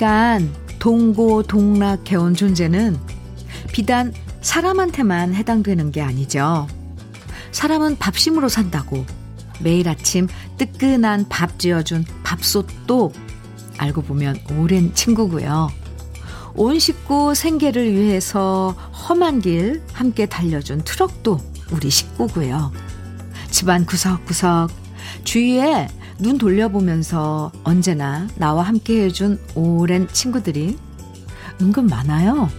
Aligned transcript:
시간 0.00 0.50
동고 0.78 1.42
동락해온 1.42 2.34
존재는 2.34 2.96
비단 3.70 4.14
사람한테만 4.40 5.34
해당되는 5.34 5.92
게 5.92 6.00
아니죠. 6.00 6.66
사람은 7.52 7.98
밥심으로 7.98 8.48
산다고 8.48 9.04
매일 9.60 9.90
아침 9.90 10.26
뜨끈한 10.56 11.28
밥 11.28 11.58
지어준 11.58 12.06
밥솥도 12.22 13.12
알고 13.76 14.00
보면 14.00 14.38
오랜 14.56 14.94
친구고요. 14.94 15.70
온 16.54 16.78
식구 16.78 17.34
생계를 17.34 17.92
위해서 17.92 18.74
험한 19.06 19.42
길 19.42 19.82
함께 19.92 20.24
달려준 20.24 20.80
트럭도 20.82 21.38
우리 21.72 21.90
식구고요. 21.90 22.72
집안 23.50 23.84
구석구석 23.84 24.70
주위에 25.24 25.88
눈 26.20 26.36
돌려보면서 26.36 27.50
언제나 27.64 28.28
나와 28.36 28.62
함께 28.62 29.04
해준 29.04 29.40
오랜 29.54 30.06
친구들이 30.08 30.76
은근 31.62 31.86
많아요. 31.86 32.50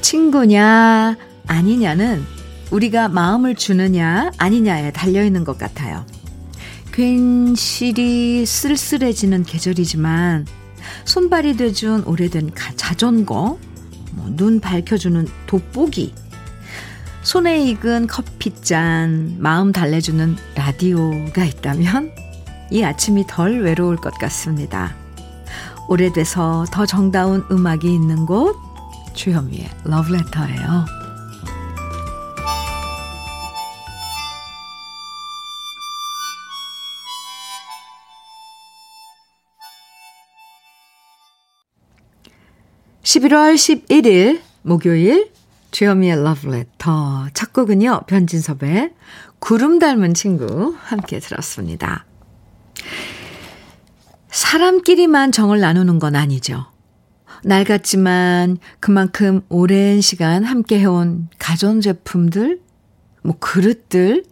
친구냐, 0.00 1.16
아니냐는 1.46 2.24
우리가 2.72 3.08
마음을 3.08 3.54
주느냐, 3.54 4.32
아니냐에 4.38 4.92
달려있는 4.92 5.44
것 5.44 5.58
같아요. 5.58 6.04
괜시리 6.92 8.44
쓸쓸해지는 8.46 9.44
계절이지만, 9.44 10.46
손발이 11.04 11.56
돼준 11.56 12.02
오래된 12.04 12.50
자전거, 12.76 13.58
뭐, 14.12 14.26
눈 14.30 14.60
밝혀주는 14.60 15.26
돋보기, 15.46 16.14
손에 17.28 17.62
익은 17.62 18.06
커피잔, 18.06 19.36
마음 19.38 19.70
달래주는 19.70 20.36
라디오가 20.54 21.44
있다면, 21.44 22.10
이 22.70 22.82
아침이 22.82 23.26
덜 23.28 23.60
외로울 23.60 23.96
것 23.96 24.14
같습니다. 24.14 24.96
오래돼서 25.90 26.64
더 26.72 26.86
정다운 26.86 27.44
음악이 27.50 27.86
있는 27.92 28.24
곳, 28.24 28.56
주현미의 29.12 29.68
러브레터예요. 29.84 30.86
11월 43.02 43.54
11일 43.54 44.40
목요일 44.62 45.37
주현미의 45.70 46.22
러브레터 46.22 47.28
첫 47.34 47.52
곡은요. 47.52 48.02
변진섭의 48.06 48.92
구름 49.38 49.78
닮은 49.78 50.14
친구 50.14 50.74
함께 50.78 51.20
들었습니다. 51.20 52.06
사람끼리만 54.30 55.32
정을 55.32 55.60
나누는 55.60 55.98
건 55.98 56.16
아니죠. 56.16 56.66
낡았지만 57.44 58.58
그만큼 58.80 59.42
오랜 59.48 60.00
시간 60.00 60.44
함께 60.44 60.80
해온 60.80 61.28
가전제품들, 61.38 62.60
뭐 63.22 63.36
그릇들, 63.38 64.24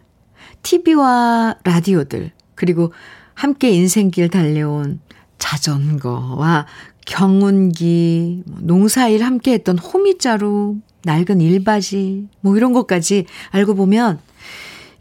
TV와 0.63 1.57
라디오들, 1.65 2.33
그리고 2.55 2.93
함께 3.35 3.71
인생길 3.71 4.29
달려온 4.29 5.01
자전거와 5.39 6.67
경운기, 7.05 8.43
뭐 8.47 8.59
농사일 8.63 9.23
함께 9.23 9.53
했던 9.53 9.79
호미자루, 9.79 10.81
낡은 11.07 11.41
일바지, 11.41 12.29
뭐 12.41 12.57
이런 12.57 12.73
것까지 12.73 13.27
알고 13.51 13.75
보면 13.75 14.19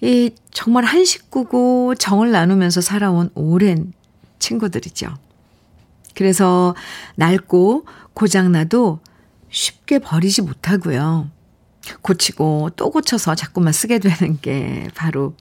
이 0.01 0.29
정말 0.51 0.85
한 0.85 1.03
식구고 1.03 1.95
정을 1.95 2.31
나누면서 2.31 2.81
살아온 2.81 3.29
오랜 3.33 3.91
친구들이죠. 4.39 5.13
그래서 6.13 6.75
낡고 7.15 7.85
고장나도 8.13 8.99
쉽게 9.49 9.99
버리지 9.99 10.43
못하고요. 10.43 11.29
고치고 12.01 12.71
또 12.75 12.91
고쳐서 12.91 13.35
자꾸만 13.35 13.73
쓰게 13.73 13.99
되는 13.99 14.39
게 14.41 14.87
바로 14.95 15.33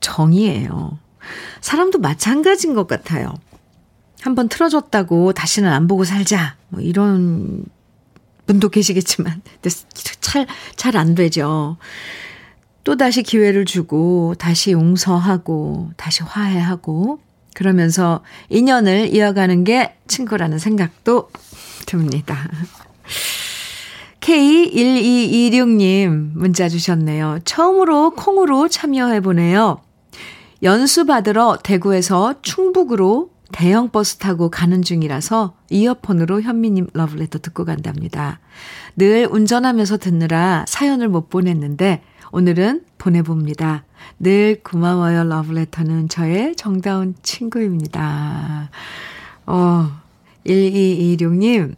정이에요. 0.00 0.98
사람도 1.62 1.98
마찬가지인 1.98 2.74
것 2.74 2.86
같아요. 2.86 3.34
한번 4.20 4.48
틀어졌다고 4.48 5.32
다시는 5.32 5.70
안 5.70 5.86
보고 5.88 6.04
살자. 6.04 6.56
뭐 6.68 6.80
이런 6.80 7.64
분도 8.46 8.68
계시겠지만, 8.68 9.42
잘, 10.20 10.46
잘 10.76 10.96
안 10.96 11.14
되죠. 11.14 11.76
또 12.84 12.96
다시 12.96 13.22
기회를 13.22 13.64
주고, 13.64 14.34
다시 14.38 14.72
용서하고, 14.72 15.92
다시 15.96 16.22
화해하고, 16.22 17.20
그러면서 17.54 18.22
인연을 18.50 19.14
이어가는 19.14 19.64
게 19.64 19.94
친구라는 20.08 20.58
생각도 20.58 21.30
듭니다. 21.86 22.50
K1226님 24.20 26.32
문자 26.34 26.68
주셨네요. 26.68 27.40
처음으로 27.44 28.10
콩으로 28.10 28.68
참여해보네요. 28.68 29.80
연수 30.62 31.04
받으러 31.04 31.58
대구에서 31.62 32.34
충북으로 32.42 33.30
대형 33.52 33.90
버스 33.90 34.16
타고 34.16 34.50
가는 34.50 34.82
중이라서 34.82 35.54
이어폰으로 35.74 36.40
현미님 36.40 36.86
러브레터 36.92 37.40
듣고 37.40 37.64
간답니다. 37.64 38.38
늘 38.96 39.26
운전하면서 39.30 39.98
듣느라 39.98 40.64
사연을 40.68 41.08
못 41.08 41.28
보냈는데 41.28 42.02
오늘은 42.30 42.84
보내봅니다. 42.98 43.84
늘 44.20 44.60
고마워요, 44.62 45.24
러브레터는 45.24 46.08
저의 46.08 46.54
정다운 46.54 47.14
친구입니다. 47.22 48.70
어, 49.46 49.90
1226님, 50.46 51.74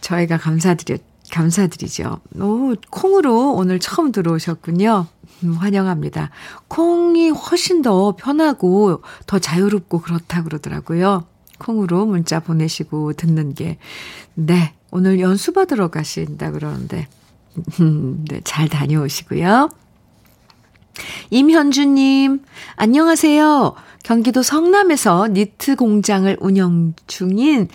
저희가 0.00 0.38
감사드려, 0.38 0.98
감사드리죠. 1.32 2.20
오, 2.40 2.74
콩으로 2.90 3.54
오늘 3.54 3.80
처음 3.80 4.12
들어오셨군요. 4.12 5.06
음, 5.44 5.52
환영합니다. 5.54 6.30
콩이 6.68 7.30
훨씬 7.30 7.82
더 7.82 8.14
편하고 8.16 9.02
더 9.26 9.38
자유롭고 9.38 10.00
그렇다 10.00 10.44
그러더라고요. 10.44 11.26
콩으로 11.58 12.06
문자 12.06 12.40
보내시고 12.40 13.14
듣는 13.14 13.54
게. 13.54 13.78
네, 14.34 14.74
오늘 14.90 15.20
연수 15.20 15.52
받으러 15.52 15.88
가신다 15.88 16.50
그러는데. 16.50 17.08
네, 18.28 18.40
잘 18.44 18.68
다녀오시고요. 18.68 19.68
임현주님, 21.30 22.42
안녕하세요. 22.76 23.74
경기도 24.02 24.42
성남에서 24.42 25.28
니트 25.28 25.76
공장을 25.76 26.36
운영 26.40 26.94
중인 27.06 27.68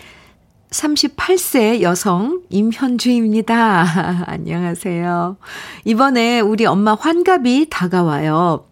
38세 0.70 1.82
여성 1.82 2.42
임현주입니다. 2.48 4.24
안녕하세요. 4.30 5.36
이번에 5.84 6.40
우리 6.40 6.66
엄마 6.66 6.94
환갑이 6.94 7.66
다가와요. 7.68 8.64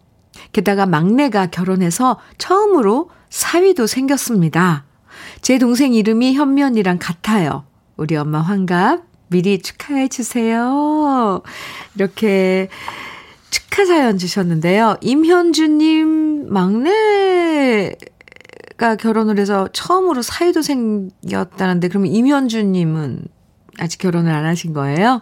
게다가 0.53 0.85
막내가 0.85 1.47
결혼해서 1.47 2.19
처음으로 2.37 3.09
사위도 3.29 3.85
생겼습니다. 3.85 4.85
제 5.41 5.57
동생 5.57 5.93
이름이 5.93 6.37
언니랑 6.37 6.99
같아요. 6.99 7.65
우리 7.97 8.15
엄마 8.15 8.41
환갑 8.41 9.03
미리 9.29 9.61
축하해 9.61 10.07
주세요. 10.07 11.41
이렇게 11.95 12.69
축하 13.49 13.85
사연 13.85 14.17
주셨는데요. 14.17 14.97
임현주님 15.01 16.51
막내가 16.51 17.95
결혼을 18.99 19.39
해서 19.39 19.67
처음으로 19.71 20.21
사이도 20.21 20.61
생겼다는데 20.61 21.87
그러면 21.87 22.11
임현주님은 22.11 23.25
아직 23.79 23.99
결혼을 23.99 24.33
안 24.33 24.45
하신 24.45 24.73
거예요? 24.73 25.21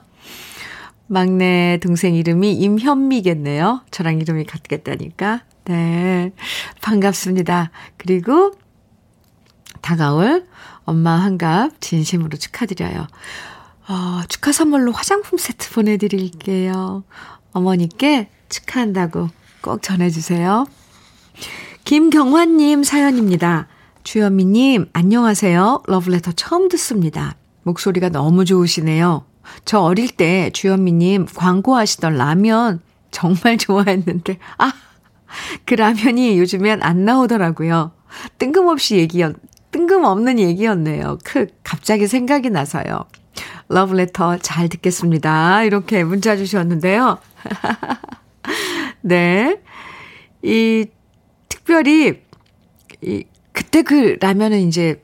막내 1.07 1.79
동생 1.81 2.15
이름이 2.15 2.53
임현미겠네요. 2.53 3.81
저랑 3.91 4.19
이름이 4.19 4.45
같겠다니까. 4.45 5.43
네. 5.65 6.31
반갑습니다. 6.81 7.71
그리고 7.97 8.53
다가올 9.81 10.45
엄마 10.85 11.11
한갑 11.11 11.81
진심으로 11.81 12.37
축하드려요. 12.37 13.07
어, 13.89 14.21
축하 14.27 14.51
선물로 14.51 14.91
화장품 14.91 15.37
세트 15.37 15.71
보내드릴게요. 15.71 17.03
어머니께 17.53 18.29
축하한다고 18.49 19.29
꼭 19.61 19.81
전해주세요. 19.81 20.65
김경환님 21.83 22.83
사연입니다. 22.83 23.67
주현미님, 24.03 24.89
안녕하세요. 24.93 25.83
러브레터 25.85 26.31
처음 26.33 26.69
듣습니다. 26.69 27.35
목소리가 27.63 28.09
너무 28.09 28.45
좋으시네요. 28.45 29.25
저 29.65 29.79
어릴 29.79 30.09
때 30.09 30.49
주현미님 30.53 31.27
광고하시던 31.35 32.15
라면 32.15 32.81
정말 33.11 33.57
좋아했는데, 33.59 34.37
아, 34.57 34.73
그 35.65 35.73
라면이 35.75 36.39
요즘엔 36.39 36.83
안 36.83 37.05
나오더라고요. 37.05 37.91
뜬금없이 38.37 38.95
얘기였, 38.97 39.35
뜬금없는 39.77 40.39
얘기였네요. 40.39 41.19
크, 41.23 41.45
갑자기 41.63 42.07
생각이 42.07 42.49
나서요. 42.49 43.05
러브레터 43.69 44.37
잘 44.39 44.69
듣겠습니다. 44.69 45.63
이렇게 45.63 46.03
문자 46.03 46.35
주셨는데요. 46.35 47.19
네. 49.01 49.61
이 50.41 50.87
특별히, 51.47 52.23
이, 53.01 53.23
그때 53.51 53.83
그 53.83 54.17
라면은 54.19 54.61
이제 54.61 55.03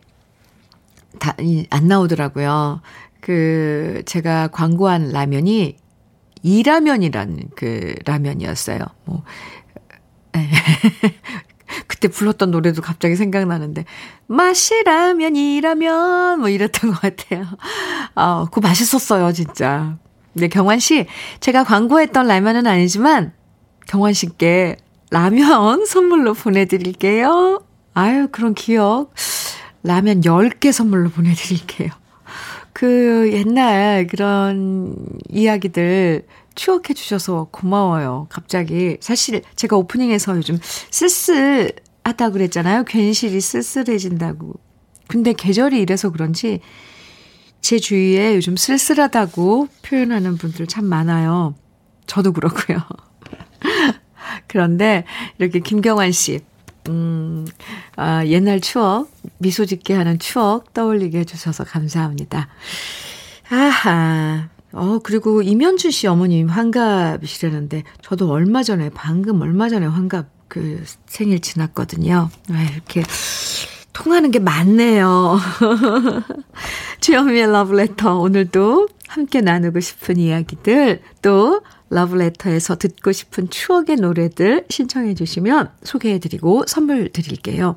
다, 1.20 1.36
이, 1.40 1.68
안 1.70 1.88
나오더라고요. 1.88 2.82
그, 3.22 4.02
제가 4.08 4.48
광고한 4.48 5.12
라면이 5.12 5.78
이라면이라는 6.42 7.50
그 7.56 7.94
라면이었어요. 8.06 8.80
뭐, 9.06 9.24
에. 10.36 10.50
그때 11.88 12.08
불렀던 12.08 12.52
노래도 12.52 12.82
갑자기 12.82 13.16
생각나는데, 13.16 13.86
맛이라면 14.28 15.36
이라면, 15.36 16.40
뭐 16.40 16.50
이랬던 16.50 16.92
것 16.92 17.02
같아요. 17.02 17.46
아, 18.16 18.46
그거 18.52 18.62
맛있었어요, 18.62 19.32
진짜. 19.34 19.98
네, 20.34 20.48
경환 20.48 20.80
씨, 20.80 21.06
제가 21.40 21.64
광고했던 21.64 22.28
라면은 22.28 22.68
아니지만, 22.68 23.34
경환 23.88 24.14
씨께 24.14 24.78
라면 25.12 25.86
선물로 25.86 26.34
보내드릴게요. 26.34 27.64
아유, 27.94 28.28
그런 28.32 28.54
기억. 28.54 29.14
라면 29.84 30.22
10개 30.22 30.72
선물로 30.72 31.10
보내드릴게요. 31.10 31.90
그 32.72 33.30
옛날 33.32 34.08
그런 34.08 34.96
이야기들 35.30 36.26
추억해 36.56 36.94
주셔서 36.94 37.48
고마워요. 37.52 38.28
갑자기. 38.30 38.98
사실 39.00 39.42
제가 39.56 39.76
오프닝에서 39.78 40.38
요즘 40.38 40.60
쓸쓸하다 40.62 42.30
그랬잖아요. 42.32 42.84
괜시리 42.86 43.42
쓸쓸해진다고. 43.42 44.54
근데 45.08 45.34
계절이 45.34 45.80
이래서 45.80 46.10
그런지 46.12 46.60
제 47.62 47.80
주위에 47.80 48.36
요즘 48.36 48.56
쓸쓸하다고 48.56 49.70
표현하는 49.84 50.38
분들 50.38 50.68
참 50.68 50.86
많아요. 50.86 51.56
저도 52.06 52.34
그렇고요. 52.34 52.80
그런데 54.48 55.06
이렇게 55.38 55.60
김경환 55.60 56.12
씨, 56.12 56.42
음, 56.90 57.46
아, 57.96 58.26
옛날 58.26 58.60
추억, 58.60 59.10
미소 59.38 59.66
짓게 59.66 59.94
하는 59.94 60.20
추억 60.20 60.74
떠올리게 60.74 61.20
해주셔서 61.20 61.64
감사합니다. 61.64 62.50
아하. 63.50 64.50
어, 64.74 65.00
그리고 65.04 65.42
이면주 65.42 65.92
씨 65.92 66.08
어머님 66.08 66.48
환갑이시라는데, 66.48 67.84
저도 68.02 68.30
얼마 68.32 68.64
전에, 68.64 68.90
방금 68.90 69.42
얼마 69.42 69.70
전에 69.70 69.86
환갑 69.86 70.28
그 70.48 70.84
생일 71.06 71.40
지났거든요. 71.40 72.30
아, 72.50 72.64
이렇게 72.74 73.04
통하는 73.94 74.32
게 74.32 74.40
많네요. 74.40 75.40
주현미의 77.02 77.52
러브레터. 77.52 78.20
오늘도 78.20 78.88
함께 79.08 79.42
나누고 79.42 79.80
싶은 79.80 80.18
이야기들, 80.18 81.02
또 81.22 81.62
러브레터에서 81.90 82.78
듣고 82.78 83.12
싶은 83.12 83.50
추억의 83.52 83.98
노래들 83.98 84.66
신청해 84.70 85.14
주시면 85.14 85.70
소개해 85.84 86.18
드리고 86.20 86.64
선물 86.66 87.10
드릴게요. 87.10 87.76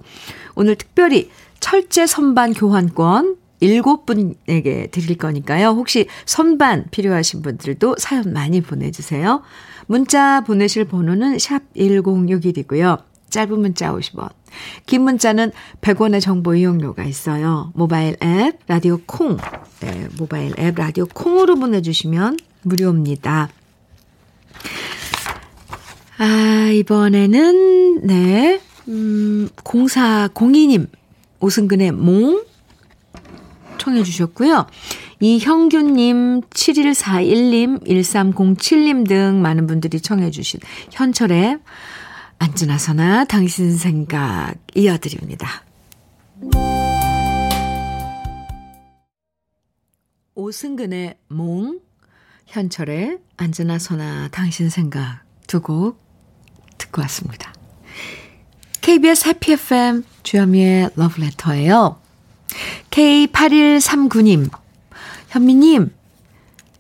오늘 0.55 0.77
특별히 0.77 1.31
철제 1.61 2.07
선반 2.07 2.55
교환권 2.55 3.37
7분에게 3.61 4.91
드릴 4.91 5.17
거니까요. 5.17 5.69
혹시 5.69 6.07
선반 6.25 6.87
필요하신 6.91 7.43
분들도 7.43 7.97
사연 7.99 8.33
많이 8.33 8.61
보내주세요. 8.61 9.43
문자 9.87 10.43
보내실 10.43 10.85
번호는 10.87 11.39
샵 11.39 11.63
1061이고요. 11.75 13.03
짧은 13.31 13.59
문자 13.61 13.93
50원. 13.93 14.31
긴 14.87 15.03
문자는 15.03 15.53
100원의 15.81 16.21
정보 16.21 16.55
이용료가 16.55 17.05
있어요. 17.05 17.73
모바일 17.75 18.17
앱, 18.23 18.59
라디오 18.67 18.99
콩. 19.05 19.37
네, 19.81 20.09
모바일 20.19 20.59
앱, 20.59 20.77
라디오 20.77 21.07
콩으로 21.07 21.57
보내주시면 21.57 22.39
무료입니다. 22.63 23.51
아, 26.19 26.71
이번에는, 26.73 28.07
네, 28.07 28.61
음, 28.89 29.49
0402님, 29.57 30.89
오승근의 31.41 31.93
몽 31.93 32.43
청해 33.79 34.03
주셨고요. 34.03 34.67
이형규님, 35.21 36.43
7141님, 36.43 37.87
1307님 37.87 39.09
등 39.09 39.41
많은 39.43 39.67
분들이 39.67 40.01
청해 40.01 40.31
주신 40.31 40.61
현철의 40.91 41.59
안지나서나 42.39 43.25
당신 43.25 43.77
생각 43.77 44.55
이어드립니다. 44.75 45.65
오승근의 50.35 51.17
몽, 51.29 51.81
현철의 52.47 53.19
안지나서나 53.37 54.29
당신 54.29 54.69
생각 54.69 55.21
두 55.47 55.61
곡 55.61 56.05
듣고 56.79 57.01
왔습니다. 57.03 57.53
KBS 58.83 59.29
해피 59.29 59.53
FM 59.53 60.05
주현미의 60.23 60.91
러브레터예요. 60.95 61.99
K8139님, 62.91 64.51
현미님, 65.29 65.91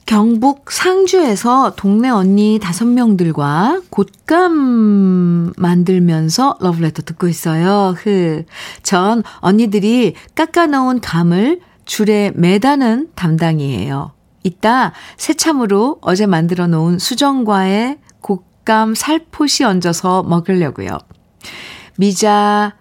경북 0.06 0.70
상주에서 0.70 1.75
동네 1.75 2.08
언니 2.08 2.61
다섯 2.62 2.84
명들과 2.87 3.82
곶감 3.90 5.52
만들면서 5.56 6.58
러브레터 6.61 7.02
듣고 7.02 7.26
있어요. 7.26 7.94
흐. 7.99 8.44
전 8.84 9.25
언니들이 9.40 10.14
깎아놓은 10.37 11.00
감을 11.00 11.61
줄에 11.87 12.31
매다는 12.37 13.08
담당이에요. 13.17 14.12
이따 14.44 14.93
새참으로 15.17 15.99
어제 16.02 16.26
만들어 16.26 16.69
놓은 16.69 17.00
수정과에 17.00 17.99
곶감 18.20 18.94
살포시 18.94 19.64
얹어서 19.64 20.23
먹으려고요. 20.23 20.99
미자, 21.99 22.76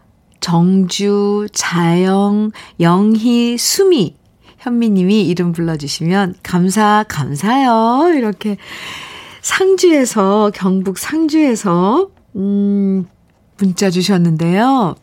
정주, 0.46 1.48
자영, 1.54 2.52
영희, 2.80 3.58
수미, 3.58 4.16
현미님이 4.60 5.26
이름 5.26 5.54
불러주시면 5.54 6.36
감사, 6.44 7.04
감사요. 7.08 8.14
이렇게 8.16 8.58
상주에서, 9.42 10.52
경북 10.54 11.00
상주에서, 11.00 12.12
음, 12.36 13.08
문자 13.58 13.90
주셨는데요. 13.90 14.94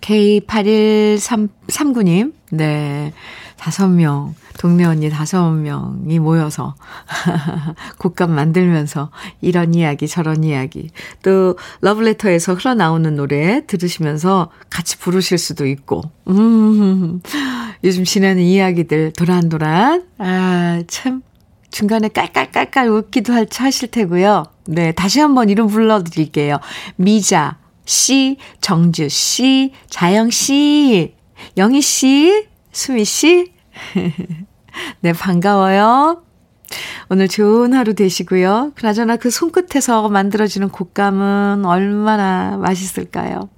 K8139님, 0.00 2.32
네. 2.50 3.12
다섯 3.56 3.86
명, 3.86 4.34
동네 4.58 4.84
언니 4.84 5.10
다섯 5.10 5.50
명이 5.50 6.18
모여서 6.18 6.74
곡감 7.98 8.32
만들면서 8.32 9.10
이런 9.40 9.74
이야기 9.74 10.06
저런 10.08 10.44
이야기 10.44 10.90
또 11.22 11.56
러브레터에서 11.80 12.54
흘러나오는 12.54 13.14
노래 13.16 13.66
들으시면서 13.66 14.50
같이 14.70 14.98
부르실 14.98 15.38
수도 15.38 15.66
있고 15.66 16.02
음, 16.28 17.20
요즘 17.84 18.04
지나는 18.04 18.42
이야기들 18.42 19.12
도란도란 19.12 20.04
아 20.18 20.82
참 20.86 21.22
중간에 21.70 22.08
깔깔깔깔 22.08 22.88
웃기도 22.88 23.32
할, 23.32 23.48
하실 23.52 23.90
테고요. 23.90 24.44
네, 24.66 24.92
다시 24.92 25.18
한번 25.18 25.48
이름 25.48 25.66
불러드릴게요. 25.66 26.58
미자 26.96 27.58
씨, 27.84 28.36
정주 28.60 29.08
씨, 29.08 29.72
자영 29.90 30.30
씨, 30.30 31.14
영희 31.56 31.80
씨, 31.80 32.46
수미 32.70 33.04
씨, 33.04 33.52
네, 35.00 35.12
반가워요. 35.12 36.22
오늘 37.08 37.28
좋은 37.28 37.74
하루 37.74 37.94
되시고요. 37.94 38.72
그나저나 38.74 39.16
그 39.16 39.30
손끝에서 39.30 40.08
만들어지는 40.08 40.70
곶감은 40.70 41.64
얼마나 41.64 42.56
맛있을까요? 42.56 43.48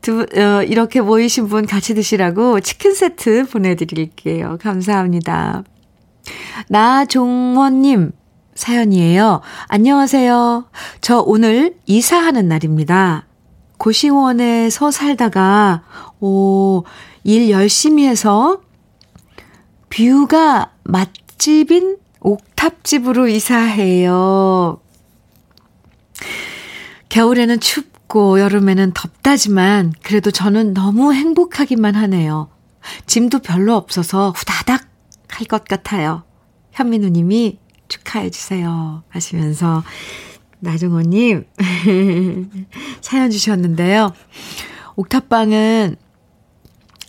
두, 0.00 0.20
어, 0.20 0.62
이렇게 0.62 1.00
모이신 1.00 1.48
분 1.48 1.66
같이 1.66 1.94
드시라고 1.94 2.60
치킨 2.60 2.94
세트 2.94 3.48
보내드릴게요. 3.48 4.58
감사합니다. 4.60 5.64
나종원님 6.68 8.12
사연이에요. 8.54 9.40
안녕하세요. 9.68 10.64
저 11.00 11.20
오늘 11.20 11.76
이사하는 11.86 12.48
날입니다. 12.48 13.26
고시원에서 13.78 14.90
살다가, 14.90 15.82
오, 16.20 16.82
일 17.22 17.50
열심히 17.50 18.06
해서 18.06 18.60
뷰가 19.90 20.72
맛집인 20.84 21.98
옥탑집으로 22.20 23.28
이사해요. 23.28 24.80
겨울에는 27.08 27.60
춥고 27.60 28.40
여름에는 28.40 28.92
덥다지만 28.94 29.92
그래도 30.02 30.30
저는 30.30 30.74
너무 30.74 31.14
행복하기만 31.14 31.94
하네요. 31.94 32.50
짐도 33.06 33.40
별로 33.40 33.76
없어서 33.76 34.30
후다닥 34.30 34.86
할 35.28 35.46
것 35.46 35.64
같아요. 35.64 36.24
현민우 36.72 37.08
님이 37.10 37.58
축하해 37.88 38.30
주세요. 38.30 39.02
하시면서 39.08 39.84
나중호님 40.60 41.46
사연 43.00 43.30
주셨는데요. 43.30 44.12
옥탑방은 44.96 45.96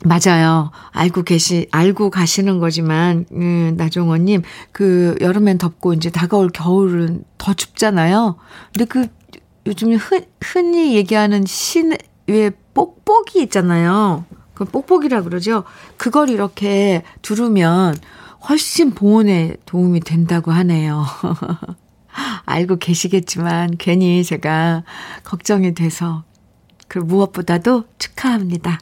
맞아요. 0.05 0.71
알고 0.91 1.23
계시, 1.23 1.67
알고 1.71 2.09
가시는 2.09 2.59
거지만, 2.59 3.25
음, 3.33 3.73
나종원님, 3.77 4.43
그, 4.71 5.15
여름엔 5.19 5.57
덥고, 5.57 5.93
이제 5.93 6.09
다가올 6.09 6.49
겨울은 6.49 7.25
더 7.37 7.53
춥잖아요. 7.53 8.37
근데 8.73 8.85
그, 8.85 9.07
요즘 9.67 9.93
흔, 9.95 10.25
흔히 10.41 10.95
얘기하는 10.95 11.43
신, 11.45 11.97
왜 12.27 12.51
뽁뽁이 12.73 13.43
있잖아요. 13.43 14.23
그 14.53 14.65
뽁뽁이라 14.65 15.23
그러죠. 15.23 15.63
그걸 15.97 16.29
이렇게 16.29 17.03
두르면 17.21 17.95
훨씬 18.47 18.91
보온에 18.91 19.55
도움이 19.65 20.01
된다고 20.01 20.51
하네요. 20.51 21.05
알고 22.45 22.77
계시겠지만 22.77 23.75
괜히 23.77 24.23
제가 24.23 24.83
걱정이 25.23 25.73
돼서 25.73 26.23
그 26.87 26.99
무엇보다도 26.99 27.85
축하합니다. 27.99 28.79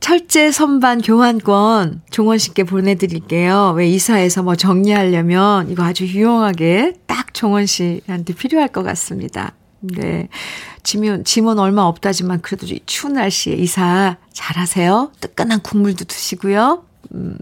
철제 0.00 0.50
선반 0.50 1.02
교환권 1.02 2.02
종원 2.10 2.38
씨께 2.38 2.64
보내드릴게요. 2.64 3.74
왜 3.76 3.88
이사해서 3.88 4.42
뭐 4.42 4.56
정리하려면 4.56 5.70
이거 5.70 5.84
아주 5.84 6.06
유용하게 6.06 6.94
딱 7.06 7.34
종원 7.34 7.66
씨한테 7.66 8.34
필요할 8.34 8.68
것 8.68 8.82
같습니다. 8.82 9.52
네. 9.80 10.28
짐은, 10.82 11.24
짐은 11.24 11.58
얼마 11.58 11.82
없다지만 11.82 12.40
그래도 12.40 12.66
이 12.66 12.80
추운 12.86 13.14
날씨에 13.14 13.54
이사 13.54 14.16
잘하세요. 14.32 15.12
뜨끈한 15.20 15.60
국물도 15.60 16.06
드시고요. 16.06 16.84
음. 17.14 17.36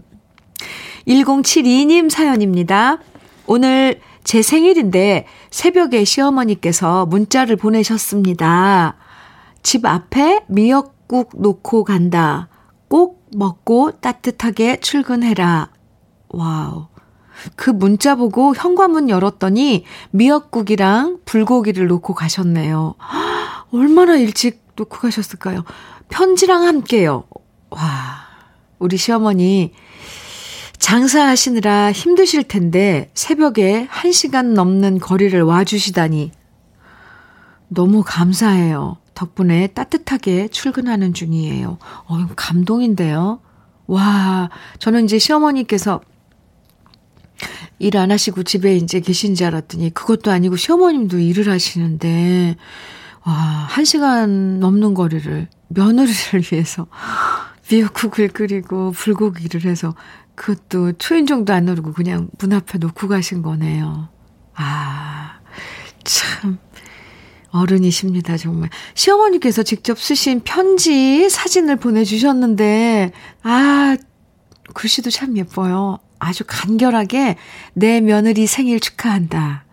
1072님 1.07 2.09
사연입니다. 2.09 2.99
오늘 3.47 4.01
제 4.23 4.41
생일인데 4.41 5.25
새벽에 5.49 6.03
시어머니께서 6.03 7.05
문자를 7.05 7.55
보내셨습니다. 7.55 8.95
집 9.63 9.85
앞에 9.85 10.41
미역 10.47 10.98
국 11.09 11.31
놓고 11.33 11.85
간다. 11.85 12.49
꼭 12.87 13.25
먹고 13.35 13.93
따뜻하게 13.99 14.79
출근해라. 14.79 15.71
와우. 16.29 16.85
그 17.55 17.71
문자 17.71 18.13
보고 18.13 18.53
현관문 18.55 19.09
열었더니 19.09 19.85
미역국이랑 20.11 21.21
불고기를 21.25 21.87
놓고 21.87 22.13
가셨네요. 22.13 22.93
얼마나 23.73 24.17
일찍 24.17 24.63
놓고 24.75 24.99
가셨을까요? 24.99 25.63
편지랑 26.09 26.65
함께요. 26.65 27.23
와, 27.71 27.79
우리 28.77 28.95
시어머니 28.97 29.73
장사하시느라 30.77 31.91
힘드실 31.91 32.43
텐데 32.43 33.09
새벽에 33.15 33.87
1시간 33.87 34.53
넘는 34.53 34.99
거리를 34.99 35.41
와주시다니 35.41 36.31
너무 37.69 38.03
감사해요. 38.05 38.97
덕분에 39.19 39.67
따뜻하게 39.67 40.47
출근하는 40.47 41.13
중이에요. 41.13 41.77
어, 42.07 42.27
감동인데요. 42.37 43.41
와, 43.85 44.49
저는 44.79 45.03
이제 45.03 45.19
시어머니께서 45.19 45.99
일 47.79 47.97
안 47.97 48.11
하시고 48.11 48.43
집에 48.43 48.77
이제 48.77 49.01
계신 49.01 49.35
줄 49.35 49.47
알았더니 49.47 49.93
그것도 49.93 50.31
아니고 50.31 50.55
시어머님도 50.55 51.19
일을 51.19 51.49
하시는데, 51.49 52.55
와, 53.25 53.33
한 53.33 53.83
시간 53.83 54.59
넘는 54.61 54.93
거리를 54.93 55.49
며느리를 55.67 56.41
위해서 56.51 56.87
미역국을 57.69 58.29
끓이고 58.29 58.91
불고기를 58.91 59.65
해서 59.65 59.95
그것도 60.35 60.93
초인종도 60.93 61.51
안 61.51 61.65
누르고 61.65 61.91
그냥 61.91 62.29
문 62.39 62.53
앞에 62.53 62.77
놓고 62.77 63.09
가신 63.09 63.41
거네요. 63.41 64.07
아, 64.55 65.39
참. 66.05 66.57
어른이십니다, 67.51 68.37
정말. 68.37 68.69
시어머니께서 68.93 69.63
직접 69.63 69.99
쓰신 69.99 70.41
편지 70.41 71.29
사진을 71.29 71.77
보내주셨는데, 71.77 73.11
아, 73.43 73.97
글씨도 74.73 75.09
참 75.09 75.37
예뻐요. 75.37 75.99
아주 76.19 76.43
간결하게 76.45 77.37
내 77.73 78.01
며느리 78.01 78.45
생일 78.45 78.79
축하한다. 78.79 79.65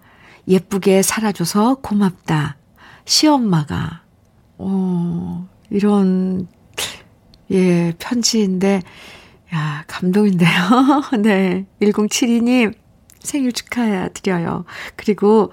예쁘게 0.49 1.03
살아줘서 1.03 1.77
고맙다. 1.77 2.57
시엄마가. 3.05 4.03
어, 4.59 5.49
이런, 5.71 6.49
예, 7.51 7.95
편지인데, 7.99 8.83
야, 9.55 9.85
감동인데요. 9.87 10.51
네. 11.21 11.67
1072님, 11.81 12.75
생일 13.27 13.53
축하드려요. 13.53 14.65
그리고 14.97 15.53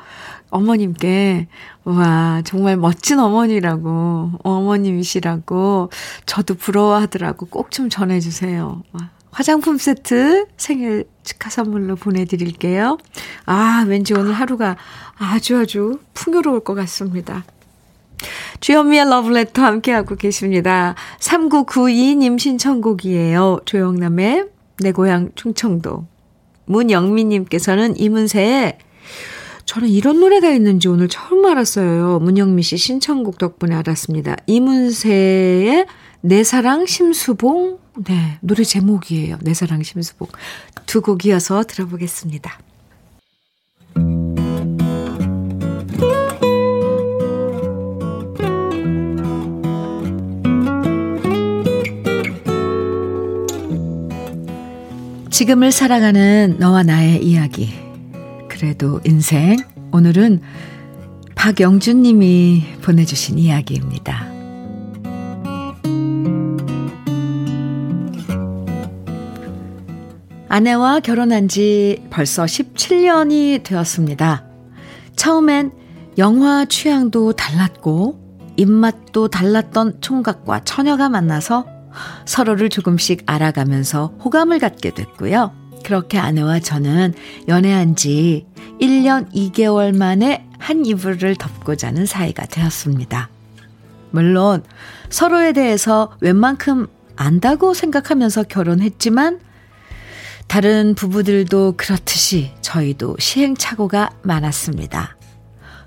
어머님께, 0.49 1.47
와, 1.83 2.41
정말 2.45 2.77
멋진 2.77 3.19
어머니라고, 3.19 4.31
어머님이시라고, 4.43 5.89
저도 6.25 6.55
부러워하더라고. 6.55 7.47
꼭 7.47 7.71
좀 7.71 7.89
전해주세요. 7.89 8.83
와, 8.91 9.09
화장품 9.31 9.77
세트 9.79 10.45
생일 10.57 11.05
축하 11.23 11.49
선물로 11.49 11.95
보내드릴게요. 11.95 12.99
아, 13.45 13.83
왠지 13.87 14.13
오늘 14.13 14.33
하루가 14.33 14.77
아주 15.17 15.57
아주 15.57 15.99
풍요로울 16.13 16.59
것 16.59 16.75
같습니다. 16.75 17.43
주현미의 18.59 19.09
러브레터 19.09 19.63
함께하고 19.63 20.15
계십니다. 20.15 20.95
3992님 21.19 22.37
신청곡이에요. 22.39 23.61
조영남의 23.65 24.45
내 24.79 24.91
고향 24.91 25.29
충청도. 25.35 26.12
문영미님께서는 26.65 27.97
이문세의 27.97 28.77
저는 29.65 29.87
이런 29.87 30.19
노래가 30.19 30.49
있는지 30.49 30.87
오늘 30.89 31.07
처음 31.07 31.45
알았어요. 31.45 32.19
문영미 32.19 32.63
씨 32.63 32.77
신청곡 32.77 33.37
덕분에 33.37 33.75
알았습니다. 33.75 34.35
이문세의 34.47 35.85
내 36.21 36.43
사랑 36.43 36.85
심수봉. 36.85 37.79
네, 38.05 38.37
노래 38.41 38.63
제목이에요. 38.63 39.37
내 39.41 39.53
사랑 39.53 39.83
심수봉. 39.83 40.27
두 40.85 41.01
곡 41.01 41.25
이어서 41.25 41.63
들어보겠습니다. 41.63 42.59
지금을 55.33 55.71
살아가는 55.71 56.57
너와 56.59 56.83
나의 56.83 57.25
이야기. 57.25 57.73
그래도 58.47 59.01
인생. 59.03 59.57
오늘은 59.91 60.41
박영준 61.33 62.03
님이 62.03 62.63
보내주신 62.83 63.39
이야기입니다. 63.39 64.27
아내와 70.49 70.99
결혼한 70.99 71.47
지 71.47 72.03
벌써 72.11 72.45
17년이 72.45 73.63
되었습니다. 73.63 74.45
처음엔 75.15 75.71
영화 76.19 76.63
취향도 76.65 77.33
달랐고, 77.33 78.19
입맛도 78.55 79.29
달랐던 79.29 79.99
총각과 79.99 80.63
처녀가 80.63 81.09
만나서 81.09 81.72
서로를 82.25 82.69
조금씩 82.69 83.23
알아가면서 83.25 84.13
호감을 84.23 84.59
갖게 84.59 84.91
됐고요. 84.91 85.51
그렇게 85.83 86.17
아내와 86.17 86.59
저는 86.59 87.13
연애한 87.47 87.95
지 87.95 88.45
1년 88.79 89.31
2개월 89.33 89.95
만에 89.95 90.47
한 90.57 90.85
이불을 90.85 91.35
덮고 91.35 91.75
자는 91.75 92.05
사이가 92.05 92.45
되었습니다. 92.45 93.29
물론 94.11 94.63
서로에 95.09 95.53
대해서 95.53 96.15
웬만큼 96.21 96.87
안다고 97.15 97.73
생각하면서 97.73 98.43
결혼했지만 98.43 99.39
다른 100.47 100.95
부부들도 100.95 101.75
그렇듯이 101.77 102.51
저희도 102.61 103.17
시행착오가 103.19 104.11
많았습니다. 104.21 105.17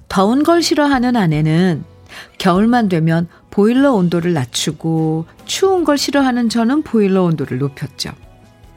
더운 0.08 0.42
걸 0.42 0.62
싫어하는 0.62 1.16
아내는 1.16 1.84
겨울만 2.38 2.88
되면 2.88 3.28
보일러 3.56 3.94
온도를 3.94 4.34
낮추고 4.34 5.24
추운 5.46 5.84
걸 5.84 5.96
싫어하는 5.96 6.50
저는 6.50 6.82
보일러 6.82 7.22
온도를 7.22 7.56
높였죠. 7.56 8.12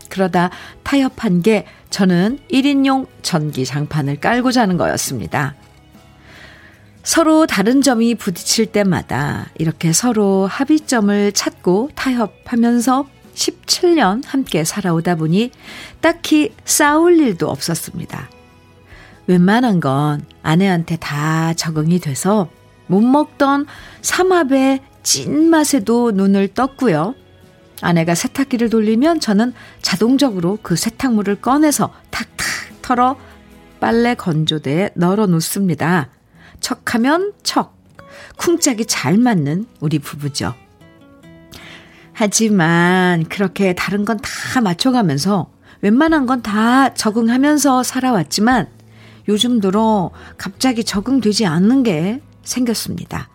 그러다 0.07 0.51
타협한 0.83 1.41
게 1.41 1.65
저는 1.89 2.39
1인용 2.49 3.07
전기 3.21 3.65
장판을 3.65 4.21
깔고 4.21 4.53
자는 4.53 4.77
거였습니다. 4.77 5.55
서로 7.03 7.45
다른 7.45 7.81
점이 7.81 8.15
부딪힐 8.15 8.67
때마다 8.67 9.47
이렇게 9.57 9.91
서로 9.91 10.47
합의점을 10.47 11.33
찾고 11.33 11.89
타협하면서 11.95 13.05
17년 13.35 14.23
함께 14.25 14.63
살아오다 14.63 15.15
보니 15.15 15.51
딱히 15.99 16.53
싸울 16.63 17.19
일도 17.19 17.49
없었습니다. 17.49 18.29
웬만한 19.27 19.81
건 19.81 20.25
아내한테 20.41 20.95
다 20.95 21.53
적응이 21.53 21.99
돼서 21.99 22.47
못 22.89 23.01
먹던 23.01 23.65
삼합의 24.01 24.81
찐맛에도 25.03 26.11
눈을 26.11 26.49
떴고요. 26.49 27.15
아내가 27.81 28.15
세탁기를 28.15 28.69
돌리면 28.69 29.19
저는 29.21 29.53
자동적으로 29.81 30.57
그 30.61 30.75
세탁물을 30.75 31.35
꺼내서 31.35 31.93
탁탁 32.09 32.45
털어 32.81 33.15
빨래 33.79 34.15
건조대에 34.15 34.89
널어 34.95 35.27
놓습니다. 35.27 36.09
척하면 36.59 37.31
척. 37.43 37.77
쿵짝이 38.37 38.85
잘 38.85 39.17
맞는 39.17 39.65
우리 39.79 39.99
부부죠. 39.99 40.53
하지만 42.13 43.23
그렇게 43.25 43.73
다른 43.73 44.03
건 44.05 44.17
다 44.17 44.59
맞춰가면서 44.61 45.49
웬만한 45.81 46.25
건 46.25 46.41
다 46.41 46.93
적응하면서 46.93 47.83
살아왔지만 47.83 48.67
요즘 49.29 49.61
들어 49.61 50.11
갑자기 50.37 50.83
적응되지 50.83 51.45
않는 51.45 51.83
게 51.83 52.21
생겼습니다. 52.49 53.29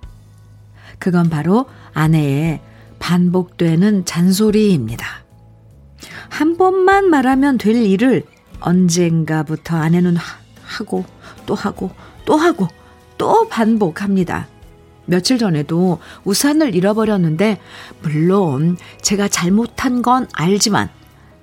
그건 0.98 1.30
바로 1.30 1.66
아내의 1.92 2.60
반복되는 2.98 4.04
잔소리입니다. 4.04 5.06
한 6.28 6.56
번만 6.56 7.10
말하면 7.10 7.58
될 7.58 7.76
일을 7.76 8.24
언젠가부터 8.60 9.76
아내는 9.76 10.16
하고 10.62 11.04
또 11.46 11.54
하고 11.54 11.90
또 12.24 12.36
하고 12.36 12.68
또 13.18 13.48
반복합니다. 13.48 14.48
며칠 15.06 15.38
전에도 15.38 15.98
우산을 16.24 16.74
잃어버렸는데, 16.74 17.60
물론 18.02 18.78
제가 19.02 19.28
잘못한 19.28 20.00
건 20.00 20.26
알지만, 20.32 20.88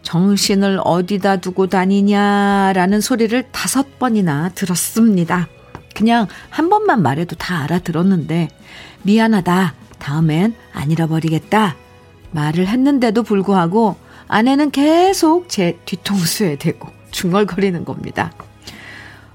정신을 0.02 0.80
어디다 0.84 1.38
두고 1.38 1.68
다니냐라는 1.68 3.02
소리를 3.02 3.52
다섯 3.52 4.00
번이나 4.00 4.50
들었습니다. 4.50 5.48
그냥 5.96 6.28
한 6.50 6.70
번만 6.70 7.02
말해도 7.02 7.36
다 7.36 7.62
알아들었는데, 7.64 8.50
미안하다. 9.04 9.74
다음엔 10.00 10.56
안 10.74 10.92
잃어버리겠다. 10.92 11.76
말을 12.32 12.68
했는데도 12.68 13.24
불구하고 13.24 13.98
아내는 14.28 14.72
계속 14.72 15.50
제 15.50 15.78
뒤통수에 15.86 16.56
대고 16.56 16.88
중얼거리는 17.12 17.84
겁니다. 17.86 18.32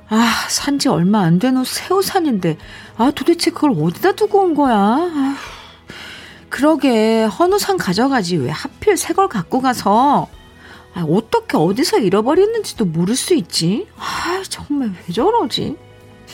아, 0.08 0.32
산 0.48 0.78
지 0.78 0.88
얼마 0.88 1.20
안 1.22 1.38
된 1.38 1.56
옷 1.56 1.66
새우산인데, 1.66 2.56
아, 2.96 3.10
도대체 3.14 3.50
그걸 3.50 3.72
어디다 3.78 4.12
두고 4.12 4.40
온 4.40 4.54
거야? 4.54 4.74
아, 4.76 5.36
그러게, 6.48 7.24
헌우산 7.24 7.76
가져가지. 7.76 8.36
왜 8.36 8.50
하필 8.50 8.96
새 8.96 9.12
걸 9.14 9.28
갖고 9.28 9.60
가서, 9.60 10.28
아, 10.94 11.02
어떻게 11.08 11.56
어디서 11.56 11.98
잃어버렸는지도 11.98 12.84
모를 12.86 13.14
수 13.16 13.34
있지? 13.34 13.86
아, 13.98 14.42
정말 14.48 14.92
왜 15.06 15.12
저러지? 15.12 15.76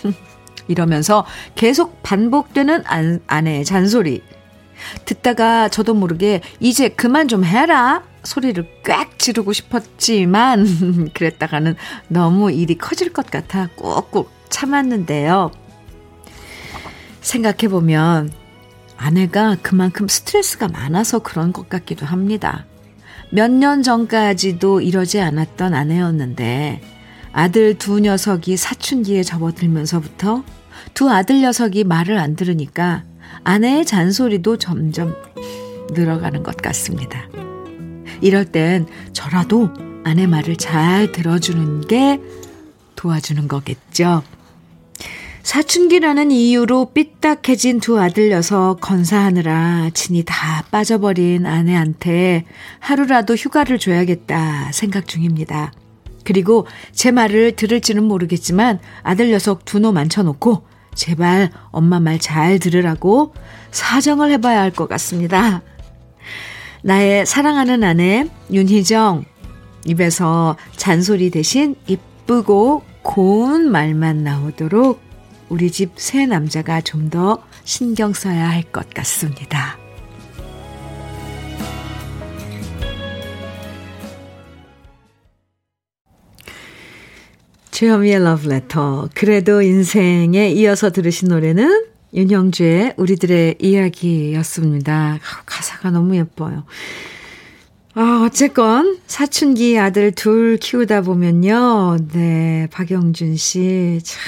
이러면서 0.69 1.27
계속 1.55 2.03
반복되는 2.03 2.83
안, 2.87 3.21
아내의 3.27 3.65
잔소리. 3.65 4.23
듣다가 5.05 5.69
저도 5.69 5.95
모르게 5.95 6.41
이제 6.61 6.89
그만 6.89 7.29
좀 7.29 7.45
해라. 7.45 8.03
소리를 8.25 8.65
꽉 8.85 9.19
지르고 9.19 9.53
싶었지만 9.53 11.11
그랬다가는 11.15 11.75
너무 12.09 12.53
일이 12.53 12.79
커질 12.79 13.13
것 13.13 13.29
같아 13.31 13.69
꾹꾹 13.77 14.29
참았는데요. 14.49 15.51
생각해보면 17.21 18.33
아내가 18.97 19.57
그만큼 19.63 20.07
스트레스가 20.07 20.69
많아서 20.69 21.19
그런 21.21 21.53
것 21.53 21.69
같기도 21.69 22.07
합니다. 22.07 22.67
몇 23.31 23.51
년 23.51 23.83
전까지도 23.83 24.83
이러지 24.83 25.21
않았던 25.21 25.75
아내였는데 25.75 26.81
아들 27.33 27.79
두 27.79 28.01
녀석이 28.01 28.57
사춘기에 28.57 29.23
접어들면서부터 29.23 30.45
두 30.95 31.11
아들 31.11 31.41
녀석이 31.41 31.85
말을 31.85 32.19
안 32.19 32.37
들으니까 32.37 33.05
아내의 33.45 33.87
잔소리도 33.87 34.59
점점 34.59 35.15
늘어가는 35.93 36.43
것 36.43 36.57
같습니다. 36.57 37.29
이럴 38.21 38.45
땐 38.45 38.87
저라도 39.12 39.71
아내 40.05 40.27
말을 40.27 40.57
잘 40.57 41.12
들어주는 41.12 41.83
게 41.83 42.21
도와주는 42.97 43.49
거겠죠. 43.49 44.23
사춘기라는 45.42 46.31
이유로 46.31 46.92
삐딱해진 46.92 47.81
두 47.81 47.99
아들 47.99 48.29
녀석 48.29 48.79
건사하느라 48.81 49.90
진이 49.92 50.23
다 50.25 50.64
빠져버린 50.71 51.47
아내한테 51.47 52.45
하루라도 52.79 53.35
휴가를 53.35 53.79
줘야겠다 53.79 54.71
생각 54.73 55.09
중입니다. 55.09 55.73
그리고 56.25 56.67
제 56.93 57.11
말을 57.11 57.53
들을지는 57.57 58.05
모르겠지만 58.05 58.79
아들 59.03 59.31
녀석 59.31 59.65
두놈 59.65 59.97
앉혀놓고 59.97 60.63
제발 60.95 61.51
엄마 61.71 62.01
말 62.01 62.19
잘 62.19 62.59
들으라고 62.59 63.35
사정을 63.71 64.31
해봐야 64.33 64.61
할 64.61 64.71
것 64.71 64.89
같습니다. 64.89 65.63
나의 66.83 67.25
사랑하는 67.27 67.83
아내 67.85 68.27
윤희정 68.51 69.25
입에서 69.87 70.57
잔소리 70.77 71.31
대신 71.31 71.75
이쁘고 71.87 72.83
고운 73.03 73.71
말만 73.71 74.23
나오도록 74.25 75.01
우리 75.49 75.71
집 75.71 75.93
새 75.97 76.27
남자가 76.27 76.81
좀 76.81 77.11
더 77.11 77.43
신경 77.65 78.13
써야 78.13 78.49
할 78.49 78.63
것 78.65 78.91
같습니다. 78.91 79.82
주현미의 87.73 88.23
러브레터. 88.23 89.09
그래도 89.15 89.63
인생에 89.63 90.51
이어서 90.51 90.91
들으신 90.91 91.29
노래는 91.29 91.87
윤형주의 92.13 92.95
우리들의 92.99 93.57
이야기였습니다. 93.61 95.19
가사가 95.47 95.91
너무 95.91 96.15
예뻐요. 96.17 96.65
아, 97.95 98.25
어쨌건, 98.27 98.99
사춘기 99.07 99.79
아들 99.79 100.13
둘 100.13 100.59
키우다 100.59 101.01
보면요. 101.01 101.97
네, 102.13 102.69
박영준 102.71 103.37
씨, 103.37 104.01
참, 104.05 104.21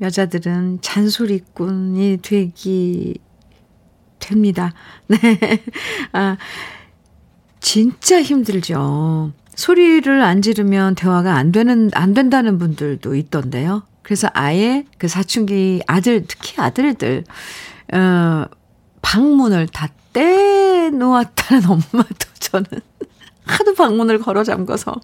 여자들은 0.00 0.80
잔소리꾼이 0.80 2.18
되기, 2.22 3.14
됩니다. 4.18 4.74
네. 5.06 5.18
아, 6.12 6.36
진짜 7.60 8.20
힘들죠. 8.20 9.32
소리를 9.56 10.22
안 10.22 10.42
지르면 10.42 10.94
대화가 10.94 11.34
안 11.34 11.52
되는, 11.52 11.90
안 11.94 12.14
된다는 12.14 12.58
분들도 12.58 13.14
있던데요. 13.14 13.82
그래서 14.02 14.28
아예 14.32 14.84
그 14.98 15.08
사춘기 15.08 15.82
아들, 15.86 16.24
특히 16.26 16.60
아들들, 16.60 17.24
어, 17.92 18.44
방문을 19.02 19.68
다 19.68 19.88
떼놓았다는 20.12 21.64
엄마도 21.68 22.26
저는 22.38 22.66
하도 23.44 23.74
방문을 23.74 24.18
걸어 24.18 24.42
잠궈서 24.44 24.94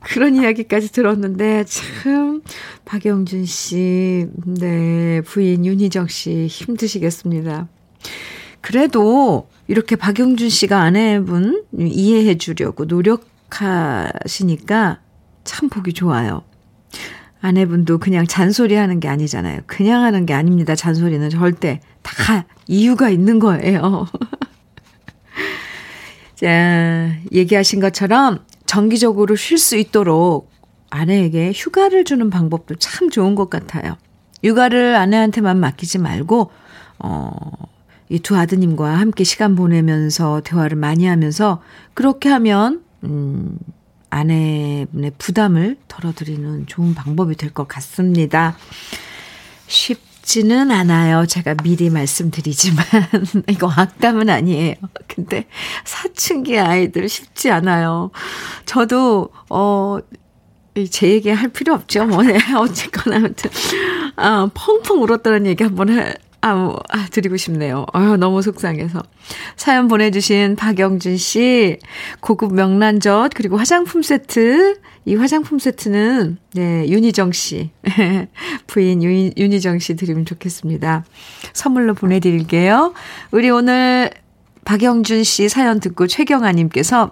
그런 0.00 0.36
이야기까지 0.36 0.92
들었는데 0.92 1.64
참 1.64 2.42
박영준 2.84 3.44
씨, 3.46 4.26
네, 4.44 5.20
부인 5.22 5.64
윤희정 5.64 6.08
씨 6.08 6.46
힘드시겠습니다. 6.46 7.68
그래도 8.60 9.48
이렇게 9.68 9.96
박영준 9.96 10.48
씨가 10.48 10.80
아내분 10.80 11.64
이해해 11.78 12.36
주려고 12.38 12.86
노력 12.86 13.29
하시니까 13.50 15.00
참 15.44 15.68
보기 15.68 15.92
좋아요. 15.92 16.42
아내분도 17.40 17.98
그냥 17.98 18.26
잔소리 18.26 18.74
하는 18.74 19.00
게 19.00 19.08
아니잖아요. 19.08 19.60
그냥 19.66 20.02
하는 20.02 20.26
게 20.26 20.34
아닙니다. 20.34 20.74
잔소리는 20.74 21.30
절대 21.30 21.80
다 22.02 22.44
이유가 22.66 23.08
있는 23.08 23.38
거예요. 23.38 24.06
자, 26.36 27.10
얘기하신 27.32 27.80
것처럼 27.80 28.40
정기적으로 28.66 29.36
쉴 29.36 29.58
수 29.58 29.76
있도록 29.76 30.50
아내에게 30.90 31.52
휴가를 31.54 32.04
주는 32.04 32.30
방법도 32.30 32.76
참 32.76 33.10
좋은 33.10 33.34
것 33.34 33.50
같아요. 33.50 33.96
육아를 34.42 34.96
아내한테만 34.96 35.58
맡기지 35.58 35.98
말고, 35.98 36.50
어, 36.98 37.30
이 38.08 38.18
두 38.18 38.36
아드님과 38.36 38.98
함께 38.98 39.22
시간 39.22 39.54
보내면서 39.54 40.40
대화를 40.42 40.76
많이 40.76 41.06
하면서 41.06 41.62
그렇게 41.94 42.28
하면, 42.28 42.82
음, 43.04 43.58
아내분의 44.10 45.12
부담을 45.18 45.76
덜어드리는 45.88 46.66
좋은 46.66 46.94
방법이 46.94 47.36
될 47.36 47.52
것 47.52 47.68
같습니다. 47.68 48.56
쉽지는 49.68 50.70
않아요. 50.72 51.26
제가 51.26 51.54
미리 51.62 51.90
말씀드리지만. 51.90 52.84
이거 53.48 53.70
악담은 53.70 54.28
아니에요. 54.28 54.74
근데 55.06 55.46
사춘기 55.84 56.58
아이들 56.58 57.08
쉽지 57.08 57.50
않아요. 57.50 58.10
저도, 58.66 59.30
어, 59.48 59.98
제 60.90 61.08
얘기 61.10 61.30
할 61.30 61.48
필요 61.48 61.74
없죠. 61.74 62.06
뭐, 62.06 62.22
네. 62.22 62.38
어쨌거나, 62.58 63.16
아무튼, 63.16 63.50
아, 64.16 64.48
펑펑 64.54 65.02
울었다는 65.02 65.46
얘기 65.46 65.62
한번 65.64 65.88
해, 65.90 66.14
아, 66.42 66.74
아, 66.88 67.06
드리고 67.10 67.36
싶네요. 67.36 67.84
아유, 67.92 68.16
너무 68.16 68.40
속상해서. 68.40 69.02
사연 69.56 69.88
보내주신 69.88 70.56
박영준 70.56 71.18
씨, 71.18 71.78
고급 72.20 72.54
명란젓, 72.54 73.32
그리고 73.34 73.58
화장품 73.58 74.02
세트. 74.02 74.80
이 75.04 75.14
화장품 75.16 75.58
세트는, 75.58 76.38
네, 76.54 76.88
윤희정 76.88 77.32
씨. 77.32 77.70
부인 78.66 79.02
윤, 79.02 79.32
윤희정 79.36 79.78
씨 79.80 79.96
드리면 79.96 80.24
좋겠습니다. 80.24 81.04
선물로 81.52 81.94
보내드릴게요. 81.94 82.94
우리 83.32 83.50
오늘 83.50 84.10
박영준 84.64 85.24
씨 85.24 85.48
사연 85.48 85.80
듣고 85.80 86.06
최경아님께서 86.06 87.10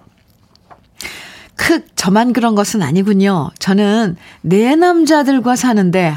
크, 1.55 1.85
저만 1.95 2.31
그런 2.31 2.55
것은 2.55 2.81
아니군요. 2.81 3.49
저는 3.59 4.15
네 4.41 4.75
남자들과 4.75 5.57
사는데, 5.57 6.07
하, 6.07 6.15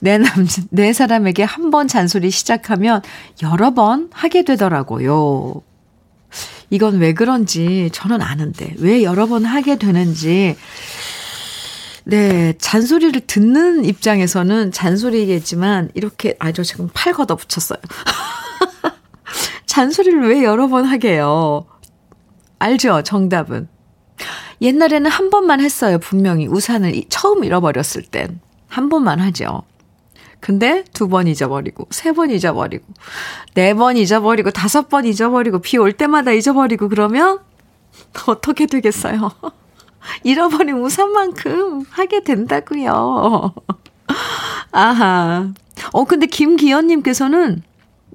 내 0.00 0.18
남, 0.18 0.46
내 0.70 0.92
사람에게 0.92 1.42
한 1.44 1.70
번 1.70 1.86
잔소리 1.88 2.30
시작하면 2.30 3.02
여러 3.42 3.72
번 3.74 4.08
하게 4.12 4.44
되더라고요. 4.44 5.62
이건 6.70 6.98
왜 6.98 7.12
그런지 7.14 7.90
저는 7.92 8.22
아는데, 8.22 8.74
왜 8.78 9.02
여러 9.02 9.26
번 9.26 9.44
하게 9.44 9.76
되는지, 9.76 10.56
네, 12.04 12.54
잔소리를 12.58 13.20
듣는 13.26 13.84
입장에서는 13.84 14.72
잔소리겠지만, 14.72 15.90
이렇게, 15.94 16.36
아, 16.38 16.50
저 16.52 16.62
지금 16.62 16.88
팔 16.94 17.12
걷어 17.12 17.36
붙였어요. 17.36 17.78
잔소리를 19.66 20.28
왜 20.28 20.42
여러 20.44 20.68
번 20.68 20.84
하게요? 20.84 21.66
알죠? 22.58 23.02
정답은. 23.02 23.68
옛날에는 24.60 25.10
한 25.10 25.30
번만 25.30 25.60
했어요. 25.60 25.98
분명히 25.98 26.46
우산을 26.46 27.02
처음 27.08 27.44
잃어버렸을 27.44 28.02
땐. 28.02 28.40
한 28.68 28.88
번만 28.88 29.18
하죠. 29.20 29.62
근데 30.40 30.84
두 30.92 31.08
번 31.08 31.26
잊어버리고, 31.26 31.86
세 31.90 32.12
번 32.12 32.30
잊어버리고, 32.30 32.84
네 33.54 33.74
번 33.74 33.96
잊어버리고, 33.96 34.50
다섯 34.50 34.88
번 34.88 35.04
잊어버리고, 35.04 35.58
비 35.60 35.76
올 35.78 35.92
때마다 35.92 36.32
잊어버리고 36.32 36.88
그러면 36.88 37.38
어떻게 38.26 38.66
되겠어요? 38.66 39.30
잃어버린 40.24 40.76
우산만큼 40.78 41.84
하게 41.90 42.22
된다고요. 42.24 43.52
아하. 44.72 45.52
어, 45.92 46.04
근데 46.04 46.26
김기현 46.26 46.86
님께서는 46.88 47.62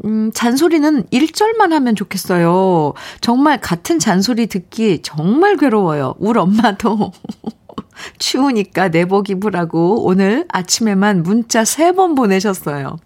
음, 0.03 0.31
잔소리는 0.33 1.03
1절만 1.03 1.69
하면 1.69 1.95
좋겠어요. 1.95 2.93
정말 3.21 3.61
같은 3.61 3.97
잔소리 3.99 4.47
듣기 4.47 5.01
정말 5.03 5.55
괴로워요. 5.57 6.15
울 6.19 6.37
엄마도. 6.37 7.11
추우니까 8.19 8.89
내복 8.89 9.29
입으라고 9.29 10.05
오늘 10.05 10.45
아침에만 10.49 11.23
문자 11.23 11.63
3번 11.63 12.15
보내셨어요. 12.15 12.97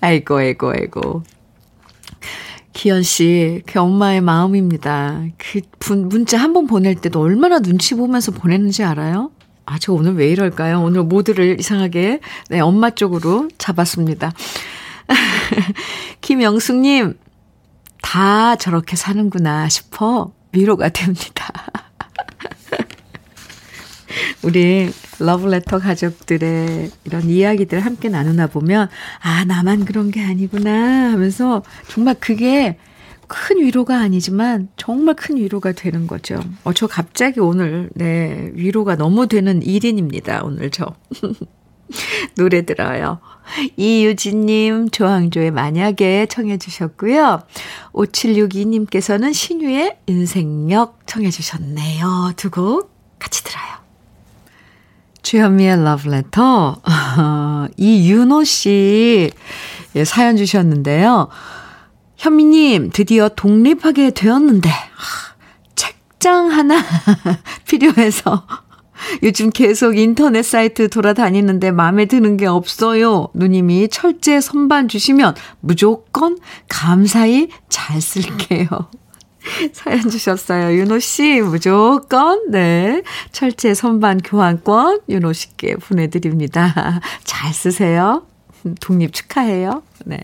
아이고, 0.00 0.36
아이고, 0.38 0.70
아이고. 0.70 1.22
기현 2.72 3.02
씨, 3.02 3.62
그 3.66 3.78
엄마의 3.80 4.20
마음입니다. 4.22 5.22
그 5.36 5.60
분, 5.78 6.08
문자 6.08 6.38
한 6.38 6.52
번 6.54 6.66
보낼 6.66 6.94
때도 6.94 7.20
얼마나 7.20 7.58
눈치 7.60 7.94
보면서 7.94 8.32
보냈는지 8.32 8.82
알아요? 8.82 9.30
아, 9.66 9.78
저 9.78 9.92
오늘 9.92 10.14
왜 10.16 10.28
이럴까요? 10.30 10.80
오늘 10.82 11.02
모두를 11.04 11.60
이상하게, 11.60 12.20
네, 12.48 12.60
엄마 12.60 12.90
쪽으로 12.90 13.48
잡았습니다. 13.58 14.32
김영숙님, 16.22 17.18
다 18.00 18.56
저렇게 18.56 18.96
사는구나 18.96 19.68
싶어 19.68 20.32
위로가 20.52 20.88
됩니다. 20.88 21.52
우리 24.42 24.90
러브레터 25.18 25.78
가족들의 25.78 26.90
이런 27.04 27.30
이야기들 27.30 27.80
함께 27.80 28.08
나누나 28.08 28.48
보면, 28.48 28.88
아, 29.20 29.44
나만 29.44 29.84
그런 29.84 30.10
게 30.10 30.20
아니구나 30.22 31.12
하면서 31.12 31.62
정말 31.88 32.16
그게 32.18 32.76
큰 33.28 33.58
위로가 33.58 33.98
아니지만 34.00 34.68
정말 34.76 35.14
큰 35.14 35.36
위로가 35.36 35.72
되는 35.72 36.06
거죠. 36.06 36.40
어, 36.64 36.72
저 36.72 36.86
갑자기 36.86 37.40
오늘, 37.40 37.88
네, 37.94 38.50
위로가 38.54 38.96
너무 38.96 39.26
되는 39.28 39.60
1인입니다. 39.60 40.44
오늘 40.44 40.70
저. 40.70 40.94
노래 42.36 42.62
들어요. 42.64 43.20
이유진님, 43.76 44.90
조항조의 44.90 45.50
만약에 45.50 46.26
청해 46.26 46.58
주셨고요. 46.58 47.42
5762님께서는 47.92 49.34
신유의 49.34 49.98
인생력 50.06 51.00
청해 51.06 51.30
주셨네요. 51.30 52.32
두 52.36 52.50
곡 52.50 52.90
같이 53.18 53.44
들어요. 53.44 53.71
주현미의 55.32 55.82
러브레터. 55.82 56.82
어, 56.82 57.66
이윤호 57.78 58.44
씨 58.44 59.30
예, 59.96 60.04
사연 60.04 60.36
주셨는데요. 60.36 61.28
현미님, 62.18 62.90
드디어 62.90 63.30
독립하게 63.30 64.10
되었는데, 64.10 64.70
책장 65.74 66.50
하나 66.50 66.84
필요해서 67.66 68.46
요즘 69.24 69.48
계속 69.48 69.96
인터넷 69.96 70.42
사이트 70.42 70.90
돌아다니는데 70.90 71.70
마음에 71.70 72.04
드는 72.04 72.36
게 72.36 72.44
없어요. 72.44 73.28
누님이 73.32 73.88
철제 73.88 74.38
선반 74.38 74.86
주시면 74.86 75.34
무조건 75.60 76.36
감사히 76.68 77.48
잘 77.70 78.02
쓸게요. 78.02 78.68
사연 79.72 80.08
주셨어요. 80.08 80.76
윤호 80.78 80.98
씨, 80.98 81.40
무조건, 81.40 82.50
네. 82.50 83.02
철제 83.32 83.74
선반 83.74 84.18
교환권 84.18 85.00
윤호 85.08 85.32
씨께 85.32 85.76
보내드립니다. 85.76 87.00
잘 87.24 87.52
쓰세요. 87.52 88.26
독립 88.80 89.12
축하해요. 89.12 89.82
네. 90.04 90.18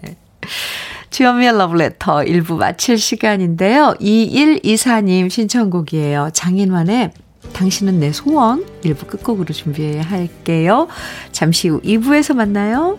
주현미의 1.10 1.56
러브레터 1.56 2.18
1부 2.18 2.56
마칠 2.56 2.98
시간인데요. 2.98 3.94
2124님 4.00 5.30
신청곡이에요. 5.30 6.30
장인환의 6.32 7.12
당신은 7.52 7.98
내 7.98 8.12
소원 8.12 8.64
1부 8.82 9.06
끝곡으로 9.06 9.52
준비할게요. 9.54 10.88
잠시 11.32 11.68
후 11.68 11.80
2부에서 11.80 12.34
만나요. 12.34 12.98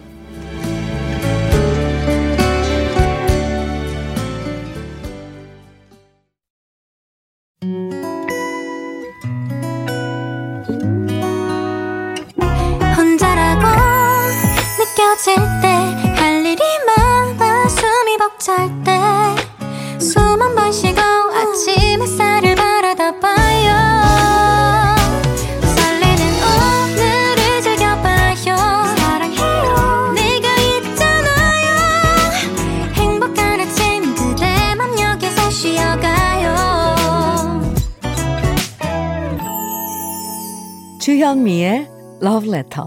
Love 42.21 42.49
Letter. 42.49 42.84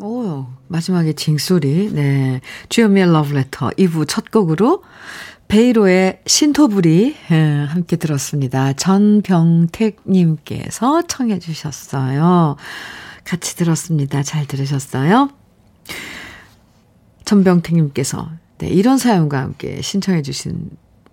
오, 0.00 0.46
마지막에 0.68 1.12
징소리. 1.12 1.90
네. 1.92 2.40
주현미의 2.68 3.08
Love 3.08 3.36
Letter 3.36 3.74
2부 3.76 4.06
첫 4.08 4.30
곡으로 4.30 4.84
베이로의 5.48 6.20
신토부리 6.26 7.16
함께 7.68 7.96
들었습니다. 7.96 8.72
전병택님께서 8.74 11.02
청해 11.08 11.40
주셨어요. 11.40 12.54
같이 13.24 13.56
들었습니다. 13.56 14.22
잘 14.22 14.46
들으셨어요? 14.46 15.30
전병택님께서 17.24 18.30
네, 18.60 18.68
이런 18.68 18.98
사연과 18.98 19.40
함께 19.40 19.80
신청해 19.80 20.20
주신 20.20 20.68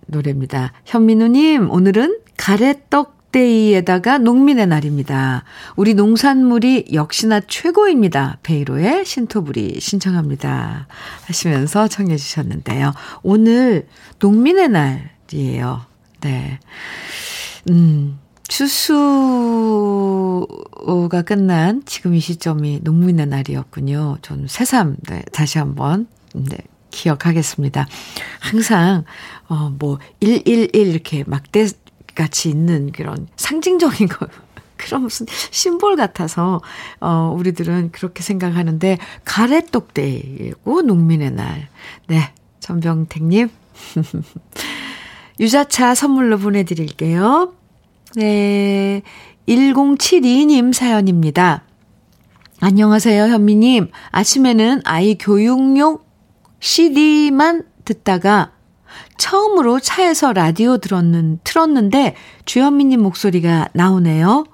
노래입니다. 0.06 0.72
현민우님, 0.84 1.70
오늘은 1.70 2.20
가래떡데이에다가 2.36 4.18
농민의 4.18 4.66
날입니다. 4.66 5.44
우리 5.74 5.94
농산물이 5.94 6.88
역시나 6.92 7.40
최고입니다. 7.40 8.38
베이로의 8.42 9.06
신토부리 9.06 9.80
신청합니다. 9.80 10.88
하시면서 11.24 11.88
청해 11.88 12.18
주셨는데요. 12.18 12.92
오늘 13.22 13.88
농민의 14.18 14.68
날이에요. 14.68 15.86
네. 16.20 16.58
음, 17.70 18.18
추수가 18.46 18.82
끝난 21.24 21.82
지금 21.86 22.14
이 22.14 22.20
시점이 22.20 22.80
농민의 22.82 23.26
날이었군요. 23.26 24.18
저는 24.20 24.48
새삼, 24.48 24.96
네, 25.08 25.22
다시 25.32 25.56
한번, 25.56 26.08
네, 26.34 26.58
기억하겠습니다. 26.90 27.86
항상, 28.40 29.04
어, 29.48 29.72
뭐, 29.78 29.98
111 30.20 30.70
이렇게 30.74 31.24
막대 31.26 31.66
같이 32.14 32.48
있는 32.48 32.92
그런 32.92 33.28
상징적인 33.36 34.08
거, 34.08 34.26
그런 34.76 35.02
무슨 35.02 35.26
심볼 35.50 35.96
같아서, 35.96 36.60
어, 37.00 37.34
우리들은 37.36 37.90
그렇게 37.92 38.22
생각하는데, 38.22 38.98
가래떡대이고 39.24 40.82
농민의 40.82 41.32
날. 41.32 41.68
네, 42.06 42.32
전병택님. 42.60 43.48
유자차 45.40 45.94
선물로 45.94 46.38
보내드릴게요. 46.38 47.54
네, 48.16 49.02
1072님 49.46 50.72
사연입니다. 50.72 51.62
안녕하세요, 52.60 53.24
현미님. 53.24 53.90
아침에는 54.10 54.82
아이 54.84 55.16
교육용 55.16 56.00
CD만 56.60 57.64
듣다가 57.84 58.52
처음으로 59.18 59.80
차에서 59.80 60.32
라디오 60.32 60.78
들었는, 60.78 61.40
틀었는데 61.44 62.14
주현미님 62.44 63.00
목소리가 63.02 63.68
나오네요. 63.72 64.44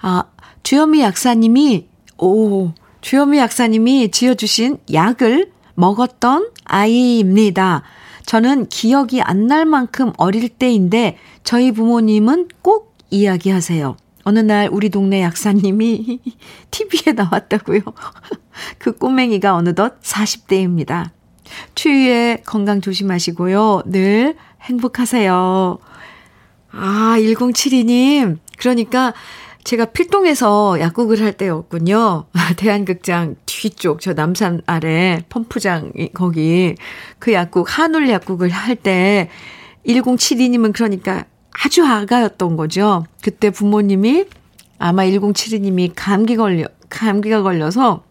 아, 0.00 0.24
주현미 0.62 1.00
약사님이, 1.00 1.88
오, 2.18 2.72
주현미 3.00 3.38
약사님이 3.38 4.10
지어주신 4.10 4.78
약을 4.92 5.52
먹었던 5.74 6.50
아이입니다. 6.64 7.82
저는 8.26 8.68
기억이 8.68 9.20
안 9.22 9.46
날 9.46 9.66
만큼 9.66 10.12
어릴 10.16 10.48
때인데 10.48 11.18
저희 11.42 11.72
부모님은 11.72 12.48
꼭 12.62 12.96
이야기하세요. 13.10 13.96
어느 14.24 14.38
날 14.38 14.68
우리 14.72 14.88
동네 14.88 15.20
약사님이 15.22 16.20
TV에 16.70 17.12
나왔다고요. 17.12 17.80
그 18.78 18.92
꼬맹이가 18.96 19.54
어느덧 19.54 20.00
40대입니다. 20.00 21.10
추위에 21.74 22.42
건강 22.44 22.80
조심하시고요. 22.80 23.82
늘 23.86 24.36
행복하세요. 24.62 25.78
아, 26.72 27.14
1072님. 27.18 28.38
그러니까 28.58 29.12
제가 29.64 29.86
필동에서 29.86 30.78
약국을 30.78 31.20
할 31.22 31.32
때였군요. 31.32 32.26
대한극장 32.56 33.36
뒤쪽, 33.46 34.00
저 34.00 34.12
남산 34.12 34.60
아래 34.66 35.22
펌프장, 35.30 35.92
거기, 36.12 36.74
그 37.18 37.32
약국, 37.32 37.66
한울 37.78 38.10
약국을 38.10 38.50
할 38.50 38.76
때, 38.76 39.30
1072님은 39.86 40.72
그러니까 40.72 41.24
아주 41.52 41.84
아가였던 41.84 42.56
거죠. 42.56 43.06
그때 43.22 43.50
부모님이 43.50 44.26
아마 44.78 45.04
1072님이 45.04 45.92
감기 45.94 46.36
걸려, 46.36 46.66
감기가 46.90 47.42
걸려서 47.42 48.02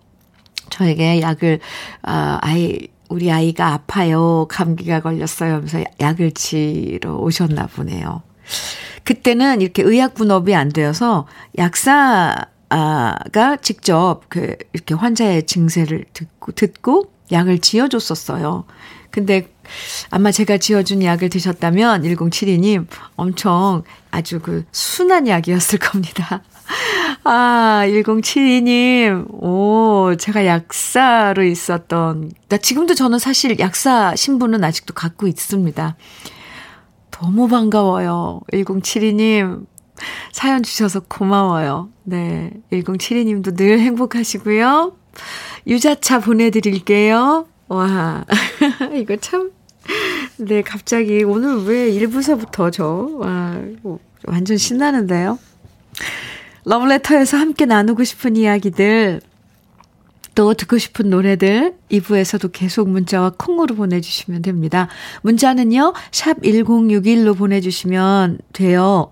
저에게 0.70 1.22
약을, 1.22 1.60
아, 2.02 2.40
아이, 2.42 2.88
우리 3.10 3.32
아이가 3.32 3.74
아파요. 3.74 4.48
감기가 4.50 5.02
걸렸어요. 5.02 5.56
하면서 5.56 5.84
약을 6.00 6.32
치러 6.32 7.16
오셨나 7.16 7.68
보네요. 7.68 8.24
그때는 9.04 9.62
이렇게 9.62 9.84
의약 9.84 10.14
분업이 10.14 10.56
안 10.56 10.70
되어서 10.70 11.28
약사가 11.58 12.48
직접 13.62 14.22
그 14.30 14.56
이렇게 14.74 14.94
환자의 14.94 15.46
증세를 15.46 16.06
듣고 16.14 16.54
듣고 16.54 17.12
약을 17.32 17.60
지어 17.60 17.88
줬었어요. 17.88 18.66
근데 19.12 19.50
아마 20.10 20.32
제가 20.32 20.58
지어준 20.58 21.04
약을 21.04 21.30
드셨다면 21.30 22.04
1072님 22.04 22.88
엄청 23.16 23.84
아주 24.12 24.40
그 24.40 24.66
순한 24.72 25.28
약이었을 25.28 25.80
겁니다. 25.80 26.44
아, 27.24 27.84
1072님, 27.86 29.28
오, 29.42 30.16
제가 30.18 30.46
약사로 30.46 31.44
있었던, 31.44 32.32
나 32.50 32.58
지금도 32.58 32.96
저는 32.96 33.20
사실 33.20 33.58
약사 33.60 34.16
신분은 34.16 34.64
아직도 34.64 34.94
갖고 34.94 35.28
있습니다. 35.28 35.96
너무 37.12 37.48
반가워요. 37.48 38.42
1072님, 38.52 39.66
사연 40.32 40.64
주셔서 40.64 41.02
고마워요. 41.02 41.90
네. 42.04 42.52
1072님도 42.72 43.56
늘 43.56 43.80
행복하시고요. 43.80 44.96
유자차 45.68 46.20
보내드릴게요. 46.20 47.48
와, 47.68 48.26
이거 48.94 49.16
참. 49.18 49.52
네, 50.38 50.62
갑자기 50.62 51.24
오늘 51.24 51.64
왜 51.66 51.92
1부서부터 51.92 52.72
저, 52.72 53.10
와, 53.20 53.58
완전 54.26 54.58
신나는데요. 54.58 55.38
러브레터에서 56.66 57.38
함께 57.38 57.66
나누고 57.66 58.04
싶은 58.04 58.36
이야기들, 58.36 59.22
또 60.36 60.54
듣고 60.54 60.78
싶은 60.78 61.10
노래들 61.10 61.76
2부에서도 61.92 62.50
계속 62.52 62.90
문자와 62.90 63.34
콩으로 63.38 63.76
보내주시면 63.76 64.42
됩니다. 64.42 64.88
문자는요, 65.22 65.94
샵 66.12 66.42
1061로 66.42 67.38
보내주시면 67.38 68.40
돼요. 68.52 69.12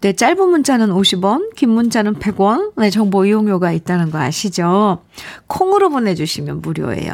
네, 0.00 0.14
짧은 0.14 0.48
문자는 0.48 0.88
50원, 0.88 1.54
긴 1.54 1.70
문자는 1.70 2.14
100원, 2.14 2.72
네, 2.76 2.90
정보 2.90 3.24
이용료가 3.24 3.72
있다는 3.72 4.10
거 4.10 4.18
아시죠? 4.18 5.02
콩으로 5.46 5.90
보내주시면 5.90 6.62
무료예요. 6.62 7.12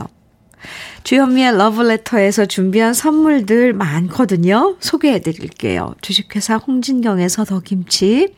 주현미의 1.05 1.57
러브레터에서 1.57 2.47
준비한 2.47 2.95
선물들 2.95 3.73
많거든요. 3.73 4.77
소개해 4.81 5.21
드릴게요. 5.21 5.95
주식회사 6.01 6.57
홍진경에서 6.57 7.45
더 7.45 7.61
김치, 7.61 8.35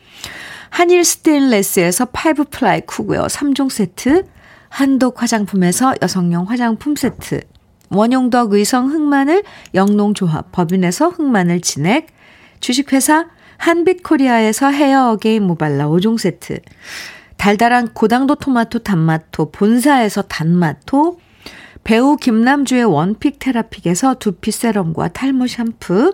한일 0.71 1.03
스테인레스에서 1.03 2.05
five 2.05 2.45
ply 2.45 2.81
cookware 2.81 3.23
3종 3.23 3.69
세트, 3.69 4.23
한독 4.69 5.21
화장품에서 5.21 5.93
여성용 6.01 6.49
화장품 6.49 6.95
세트, 6.95 7.41
원용덕 7.89 8.53
의성 8.53 8.89
흑마늘 8.89 9.43
영농조합 9.75 10.53
법인에서 10.53 11.09
흑마늘 11.09 11.59
진액, 11.59 12.07
주식회사 12.61 13.27
한빛코리아에서 13.57 14.71
헤어 14.71 15.11
어게인 15.11 15.43
모발라 15.43 15.87
5종 15.89 16.17
세트, 16.17 16.59
달달한 17.35 17.89
고당도 17.89 18.35
토마토 18.35 18.79
단마토 18.79 19.51
본사에서 19.51 20.21
단마토, 20.23 21.19
배우 21.83 22.15
김남주의 22.15 22.85
원픽 22.85 23.39
테라픽에서 23.39 24.15
두피 24.15 24.51
세럼과 24.51 25.09
탈모 25.09 25.47
샴푸, 25.47 26.13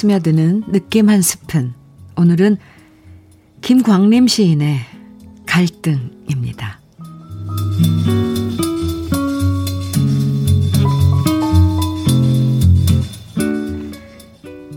스며드는 0.00 0.64
느낌 0.68 1.10
한 1.10 1.20
스푼. 1.20 1.74
오늘은 2.16 2.56
김광림 3.60 4.28
시인의 4.28 4.80
갈등입니다. 5.44 6.80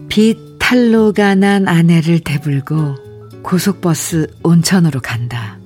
비탈로가 0.09 1.36
난 1.36 1.69
아내를 1.69 2.19
대불고 2.19 3.43
고속버스 3.43 4.27
온천으로 4.43 4.99
간다. 4.99 5.57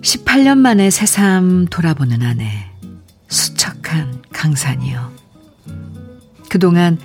18년 0.00 0.58
만에 0.58 0.90
새삼 0.90 1.66
돌아보는 1.70 2.22
아내. 2.22 2.70
수척한 3.26 4.22
강산이요. 4.32 5.10
그동안 6.48 6.98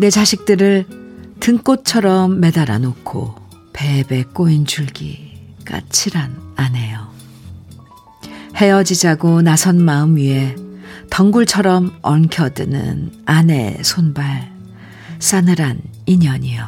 내 0.00 0.08
자식들을 0.08 0.86
등꽃처럼 1.40 2.40
매달아 2.40 2.78
놓고 2.78 3.34
배배 3.74 4.22
꼬인 4.32 4.64
줄기 4.64 5.36
까칠한 5.66 6.54
아내요. 6.56 7.10
헤어지자고 8.56 9.42
나선 9.42 9.78
마음 9.78 10.16
위에 10.16 10.56
덩굴처럼 11.10 11.98
엉켜드는 12.00 13.24
아내의 13.26 13.84
손발, 13.84 14.50
싸늘한 15.18 15.82
인연이요. 16.06 16.66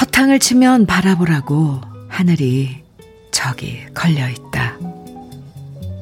허탕을 0.00 0.40
치면 0.40 0.86
바라보라고 0.86 1.82
하늘이 2.08 2.82
저기 3.30 3.86
걸려 3.94 4.28
있다. 4.28 4.76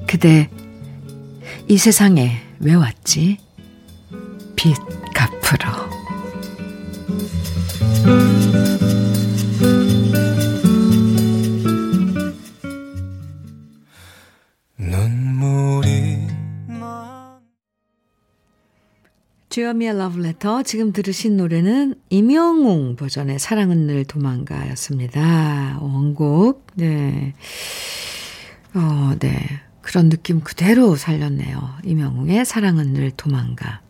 그대 0.06 0.48
이 1.68 1.76
세상에 1.76 2.40
왜 2.60 2.72
왔지? 2.72 3.47
빚 4.58 4.74
갚으러. 5.14 5.88
주여미의 19.48 19.96
러브레터 19.96 20.64
지금 20.64 20.92
들으신 20.92 21.36
노래는 21.36 21.94
임영웅 22.10 22.96
버전의 22.96 23.38
사랑은 23.38 23.86
늘 23.86 24.04
도망가였습니다. 24.04 25.78
원곡 25.80 26.66
네. 26.74 27.32
어, 28.74 29.14
네. 29.20 29.60
그런 29.82 30.08
느낌 30.08 30.40
그대로 30.40 30.96
살렸네요. 30.96 31.76
이명웅의 31.84 32.44
사랑은 32.44 32.92
늘 32.92 33.12
도망가. 33.12 33.87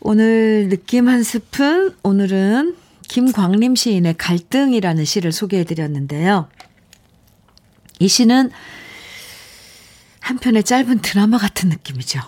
오늘 0.00 0.68
느낌 0.68 1.08
한 1.08 1.22
스푼, 1.22 1.96
오늘은 2.02 2.76
김광림 3.08 3.74
시인의 3.74 4.14
갈등이라는 4.16 5.04
시를 5.04 5.32
소개해 5.32 5.64
드렸는데요. 5.64 6.48
이 7.98 8.06
시는 8.06 8.50
한편의 10.20 10.62
짧은 10.62 11.00
드라마 11.00 11.38
같은 11.38 11.68
느낌이죠. 11.70 12.20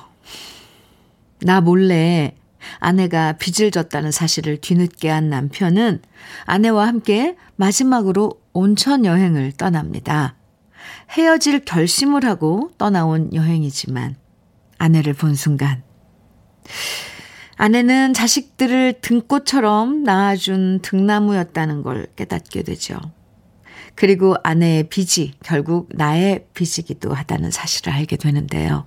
나 1.43 1.61
몰래 1.61 2.35
아내가 2.79 3.35
빚을 3.35 3.71
졌다는 3.71 4.11
사실을 4.11 4.57
뒤늦게 4.57 5.09
한 5.09 5.31
남편은 5.31 6.03
아내와 6.47 6.87
함께 6.87 7.37
마지막으로 7.57 8.41
온천 8.53 9.05
여행을 9.05 9.53
떠납니다. 9.53 10.35
헤어질 11.11 11.65
결심을 11.65 12.25
하고 12.25 12.73
떠나온 12.79 13.33
여행이지만 13.33 14.17
아내를 14.79 15.15
본 15.15 15.35
순간 15.35 15.83
아내는 17.61 18.15
자식들을 18.15 19.03
등꽃처럼 19.03 20.03
낳아준 20.03 20.79
등나무였다는 20.81 21.83
걸 21.83 22.07
깨닫게 22.17 22.63
되죠. 22.63 22.99
그리고 23.95 24.35
아내의 24.43 24.89
빚이 24.89 25.35
결국 25.45 25.91
나의 25.93 26.47
빚이기도 26.55 27.13
하다는 27.13 27.51
사실을 27.51 27.93
알게 27.93 28.17
되는데요. 28.17 28.87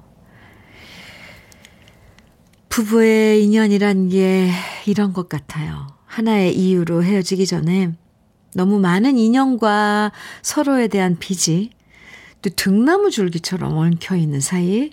부부의 2.70 3.44
인연이란 3.44 4.10
게 4.10 4.50
이런 4.88 5.14
것 5.14 5.30
같아요. 5.30 5.86
하나의 6.08 6.58
이유로 6.58 7.04
헤어지기 7.04 7.46
전에 7.46 7.92
너무 8.56 8.80
많은 8.80 9.20
인연과 9.20 10.12
서로에 10.42 10.88
대한 10.88 11.20
빚이 11.20 11.70
또 12.42 12.50
등나무 12.50 13.12
줄기처럼 13.12 13.78
엉켜 13.78 14.16
있는 14.16 14.40
사이, 14.40 14.90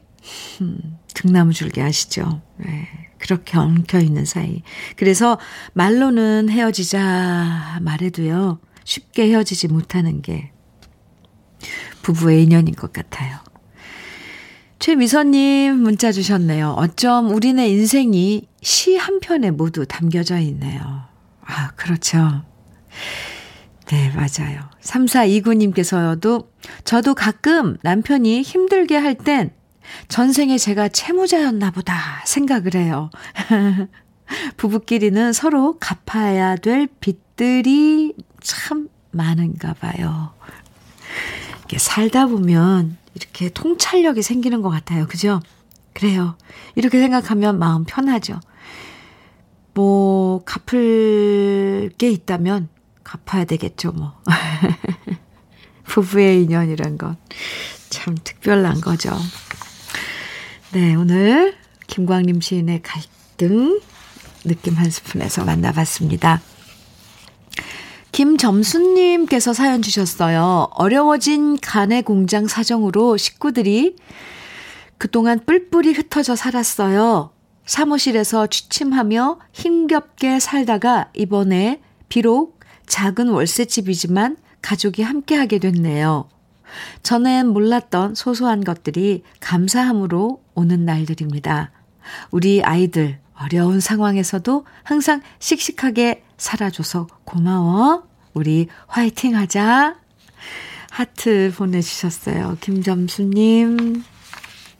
음, 0.60 0.98
등나무 1.14 1.54
줄기 1.54 1.80
아시죠? 1.80 2.42
네, 2.58 3.09
그렇게 3.20 3.58
엉켜 3.58 3.98
있는 3.98 4.24
사이. 4.24 4.62
그래서 4.96 5.38
말로는 5.74 6.48
헤어지자 6.50 7.78
말해도요, 7.82 8.60
쉽게 8.84 9.28
헤어지지 9.28 9.68
못하는 9.68 10.22
게 10.22 10.52
부부의 12.02 12.42
인연인 12.44 12.74
것 12.74 12.92
같아요. 12.92 13.38
최미선님 14.78 15.76
문자 15.76 16.10
주셨네요. 16.10 16.70
어쩜 16.70 17.30
우리네 17.30 17.68
인생이 17.68 18.48
시 18.62 18.96
한 18.96 19.20
편에 19.20 19.50
모두 19.50 19.84
담겨져 19.86 20.38
있네요. 20.38 20.80
아, 21.44 21.70
그렇죠. 21.76 22.42
네, 23.88 24.10
맞아요. 24.14 24.62
3429님께서도 24.82 26.48
저도 26.84 27.14
가끔 27.14 27.76
남편이 27.82 28.42
힘들게 28.42 28.96
할 28.96 29.14
땐 29.14 29.52
전생에 30.08 30.58
제가 30.58 30.88
채무자였나 30.88 31.70
보다 31.70 32.22
생각을 32.26 32.74
해요. 32.74 33.10
부부끼리는 34.56 35.32
서로 35.32 35.78
갚아야 35.78 36.56
될 36.56 36.86
빚들이 36.86 38.14
참 38.40 38.88
많은가 39.10 39.74
봐요. 39.74 40.32
이게 41.64 41.78
살다 41.78 42.26
보면 42.26 42.96
이렇게 43.14 43.48
통찰력이 43.48 44.22
생기는 44.22 44.62
것 44.62 44.70
같아요. 44.70 45.06
그죠? 45.06 45.40
그래요. 45.92 46.36
이렇게 46.76 47.00
생각하면 47.00 47.58
마음 47.58 47.84
편하죠. 47.84 48.40
뭐, 49.74 50.42
갚을 50.44 51.90
게 51.98 52.10
있다면 52.10 52.68
갚아야 53.02 53.44
되겠죠, 53.44 53.92
뭐. 53.92 54.12
부부의 55.84 56.44
인연이란 56.44 56.98
건 56.98 57.16
참 57.90 58.16
특별한 58.22 58.80
거죠. 58.80 59.10
네, 60.72 60.94
오늘 60.94 61.56
김광림 61.88 62.40
시인의 62.40 62.82
갈등 62.82 63.80
느낌 64.44 64.74
한 64.74 64.88
스푼에서 64.88 65.44
만나봤습니다. 65.44 66.40
김점수님께서 68.12 69.52
사연 69.52 69.82
주셨어요. 69.82 70.68
어려워진 70.74 71.58
간의 71.58 72.02
공장 72.02 72.46
사정으로 72.46 73.16
식구들이 73.16 73.96
그동안 74.96 75.44
뿔뿔이 75.44 75.90
흩어져 75.90 76.36
살았어요. 76.36 77.32
사무실에서 77.66 78.46
취침하며 78.46 79.40
힘겹게 79.52 80.38
살다가 80.38 81.10
이번에 81.16 81.80
비록 82.08 82.60
작은 82.86 83.28
월세집이지만 83.28 84.36
가족이 84.62 85.02
함께하게 85.02 85.58
됐네요. 85.58 86.28
전엔 87.02 87.48
몰랐던 87.48 88.14
소소한 88.14 88.62
것들이 88.64 89.22
감사함으로 89.40 90.42
오는 90.54 90.84
날들입니다. 90.84 91.70
우리 92.30 92.62
아이들 92.62 93.18
어려운 93.34 93.80
상황에서도 93.80 94.66
항상 94.82 95.22
씩씩하게 95.38 96.22
살아줘서 96.36 97.06
고마워. 97.24 98.04
우리 98.34 98.68
화이팅 98.86 99.36
하자. 99.36 99.96
하트 100.90 101.52
보내주셨어요. 101.56 102.58
김점수님. 102.60 104.02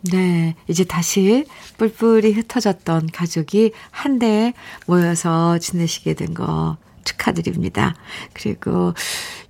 네, 0.03 0.57
이제 0.67 0.85
다시 0.85 1.45
뿔뿔이 1.77 2.33
흩어졌던 2.33 3.09
가족이 3.13 3.73
한데 3.91 4.55
모여서 4.87 5.59
지내시게 5.59 6.15
된 6.15 6.35
거 6.35 6.79
축하드립니다. 7.11 7.95
그리고 8.33 8.95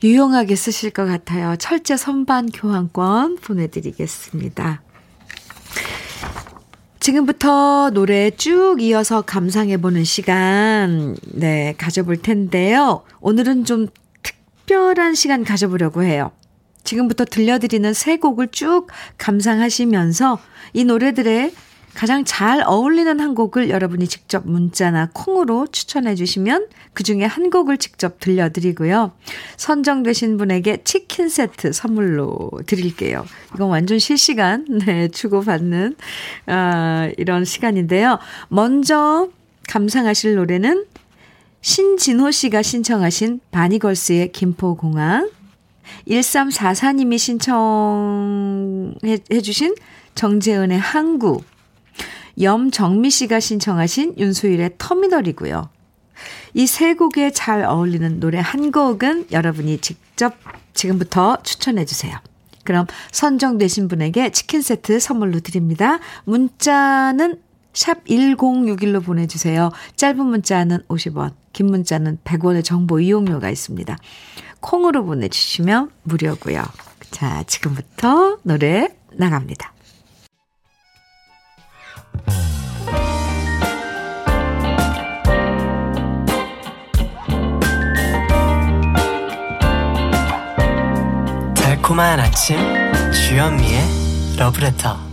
유용하게 0.02 0.56
쓰실 0.56 0.90
것 0.90 1.06
같아요. 1.06 1.56
철제 1.56 1.96
선반 1.96 2.50
교환권 2.50 3.36
보내드리겠습니다. 3.36 4.82
지금부터 7.00 7.90
노래 7.90 8.30
쭉 8.30 8.76
이어서 8.80 9.22
감상해보는 9.22 10.04
시간, 10.04 11.16
네, 11.32 11.74
가져볼 11.78 12.18
텐데요. 12.18 13.04
오늘은 13.20 13.64
좀 13.64 13.86
특별한 14.22 15.14
시간 15.14 15.44
가져보려고 15.44 16.02
해요. 16.02 16.32
지금부터 16.84 17.24
들려드리는 17.24 17.92
세 17.94 18.18
곡을 18.18 18.48
쭉 18.48 18.88
감상하시면서 19.16 20.38
이 20.74 20.84
노래들의 20.84 21.52
가장 21.94 22.24
잘 22.24 22.62
어울리는 22.64 23.18
한 23.20 23.34
곡을 23.34 23.68
여러분이 23.68 24.06
직접 24.06 24.46
문자나 24.46 25.10
콩으로 25.12 25.66
추천해 25.66 26.14
주시면 26.14 26.68
그 26.92 27.02
중에 27.02 27.24
한 27.24 27.50
곡을 27.50 27.78
직접 27.78 28.20
들려드리고요. 28.20 29.12
선정되신 29.56 30.36
분에게 30.36 30.78
치킨 30.84 31.28
세트 31.28 31.72
선물로 31.72 32.50
드릴게요. 32.66 33.24
이건 33.54 33.70
완전 33.70 33.98
실시간, 33.98 34.64
네, 34.86 35.08
주고받는, 35.08 35.96
아, 36.46 37.10
이런 37.16 37.44
시간인데요. 37.44 38.18
먼저 38.48 39.28
감상하실 39.68 40.36
노래는 40.36 40.86
신진호 41.60 42.30
씨가 42.30 42.62
신청하신 42.62 43.40
바니걸스의 43.50 44.32
김포공항, 44.32 45.28
1344님이 46.08 47.18
신청해 47.18 48.92
주신 49.42 49.74
정재은의 50.14 50.78
항구, 50.78 51.42
염정미 52.40 53.10
씨가 53.10 53.40
신청하신 53.40 54.14
윤수일의 54.18 54.72
터미널이고요. 54.78 55.68
이 56.54 56.66
세 56.66 56.94
곡에 56.94 57.30
잘 57.32 57.64
어울리는 57.64 58.20
노래 58.20 58.38
한 58.38 58.70
곡은 58.72 59.28
여러분이 59.32 59.78
직접 59.78 60.34
지금부터 60.74 61.38
추천해 61.42 61.84
주세요. 61.84 62.16
그럼 62.64 62.86
선정되신 63.12 63.88
분에게 63.88 64.30
치킨 64.30 64.62
세트 64.62 65.00
선물로 65.00 65.40
드립니다. 65.40 65.98
문자는 66.24 67.40
샵 67.72 68.04
1061로 68.04 69.04
보내주세요. 69.04 69.70
짧은 69.96 70.24
문자는 70.24 70.80
50원, 70.88 71.32
긴 71.52 71.66
문자는 71.66 72.18
100원의 72.24 72.64
정보 72.64 73.00
이용료가 73.00 73.48
있습니다. 73.48 73.96
콩으로 74.60 75.04
보내주시면 75.04 75.90
무료고요. 76.02 76.62
자, 77.10 77.42
지금부터 77.44 78.38
노래 78.42 78.88
나갑니다. 79.12 79.72
달콤한 91.54 92.20
아침 92.20 92.56
주현미의 93.12 93.80
러브레터. 94.38 95.10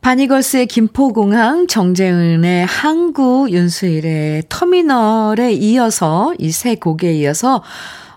바니걸스의 0.00 0.66
김포공항, 0.66 1.66
정재은의 1.66 2.64
항구, 2.64 3.48
윤수일의 3.50 4.44
터미널에 4.48 5.52
이어서 5.52 6.32
이 6.38 6.50
세 6.50 6.76
곡에 6.76 7.12
이어서 7.14 7.62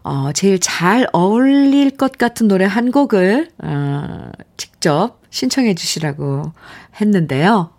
어, 0.04 0.32
제일 0.34 0.60
잘 0.60 1.08
어울릴 1.14 1.92
것 1.92 2.18
같은 2.18 2.48
노래 2.48 2.66
한 2.66 2.92
곡을 2.92 3.50
어, 3.64 4.32
직접 4.58 5.21
신청해 5.32 5.74
주시라고 5.76 6.54
했는데요. 7.00 7.72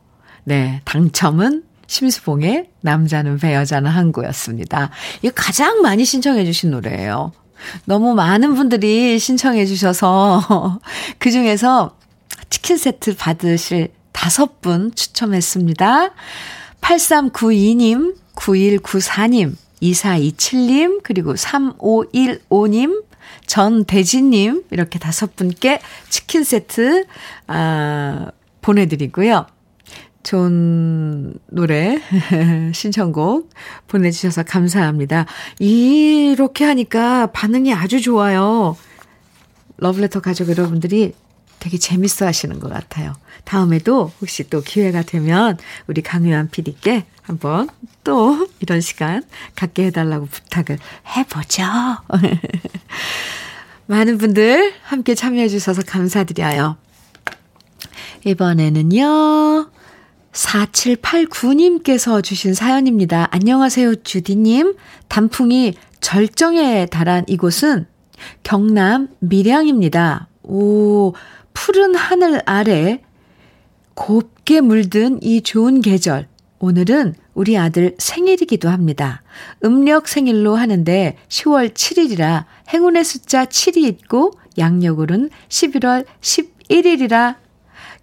네, 0.44 0.80
당첨은 0.84 1.62
심수봉의 1.86 2.70
남자는 2.80 3.38
배 3.38 3.54
여자는 3.54 3.90
항구였습니다. 3.90 4.90
이거 5.20 5.32
가장 5.36 5.82
많이 5.82 6.04
신청해 6.04 6.44
주신 6.44 6.70
노래예요. 6.70 7.32
너무 7.84 8.14
많은 8.14 8.54
분들이 8.54 9.18
신청해 9.18 9.66
주셔서 9.66 10.80
그 11.18 11.30
중에서 11.30 11.96
치킨 12.50 12.76
세트 12.76 13.16
받으실 13.16 13.92
다섯 14.10 14.60
분 14.60 14.92
추첨했습니다. 14.94 16.10
8392님, 16.80 18.16
9194님, 18.34 19.54
2427님, 19.82 21.00
그리고 21.02 21.34
3515님, 21.34 23.04
전대진님, 23.46 24.64
이렇게 24.70 24.98
다섯 24.98 25.36
분께 25.36 25.80
치킨 26.08 26.44
세트, 26.44 27.06
아, 27.46 28.30
보내드리고요. 28.60 29.46
좋은 30.22 31.34
노래, 31.48 32.00
신청곡 32.72 33.50
보내주셔서 33.88 34.44
감사합니다. 34.44 35.26
이렇게 35.58 36.64
하니까 36.64 37.26
반응이 37.32 37.74
아주 37.74 38.00
좋아요. 38.00 38.76
러브레터 39.78 40.20
가족 40.20 40.48
여러분들이 40.48 41.12
되게 41.62 41.78
재밌어 41.78 42.26
하시는 42.26 42.58
것 42.58 42.72
같아요. 42.72 43.14
다음에도 43.44 44.10
혹시 44.20 44.50
또 44.50 44.62
기회가 44.62 45.02
되면 45.02 45.56
우리 45.86 46.02
강유한 46.02 46.50
PD께 46.50 47.04
한번 47.22 47.68
또 48.02 48.48
이런 48.58 48.80
시간 48.80 49.22
갖게 49.54 49.84
해달라고 49.86 50.26
부탁을 50.26 50.78
해보죠. 51.16 51.62
많은 53.86 54.18
분들 54.18 54.74
함께 54.82 55.14
참여해 55.14 55.48
주셔서 55.48 55.82
감사드려요. 55.82 56.78
이번에는요. 58.24 59.70
4789님께서 60.32 62.24
주신 62.24 62.54
사연입니다. 62.54 63.28
안녕하세요, 63.30 64.02
주디님. 64.02 64.74
단풍이 65.06 65.74
절정에 66.00 66.86
달한 66.86 67.24
이곳은 67.28 67.86
경남 68.42 69.10
밀양입니다. 69.20 70.26
오, 70.42 71.12
푸른 71.52 71.94
하늘 71.94 72.42
아래 72.46 73.02
곱게 73.94 74.60
물든 74.60 75.22
이 75.22 75.42
좋은 75.42 75.80
계절. 75.80 76.28
오늘은 76.58 77.14
우리 77.34 77.58
아들 77.58 77.94
생일이기도 77.98 78.68
합니다. 78.68 79.22
음력 79.64 80.06
생일로 80.06 80.54
하는데 80.54 81.16
10월 81.28 81.74
7일이라 81.74 82.44
행운의 82.72 83.04
숫자 83.04 83.46
7이 83.46 83.84
있고 83.84 84.32
양력으로는 84.58 85.30
11월 85.48 86.04
11일이라 86.20 87.36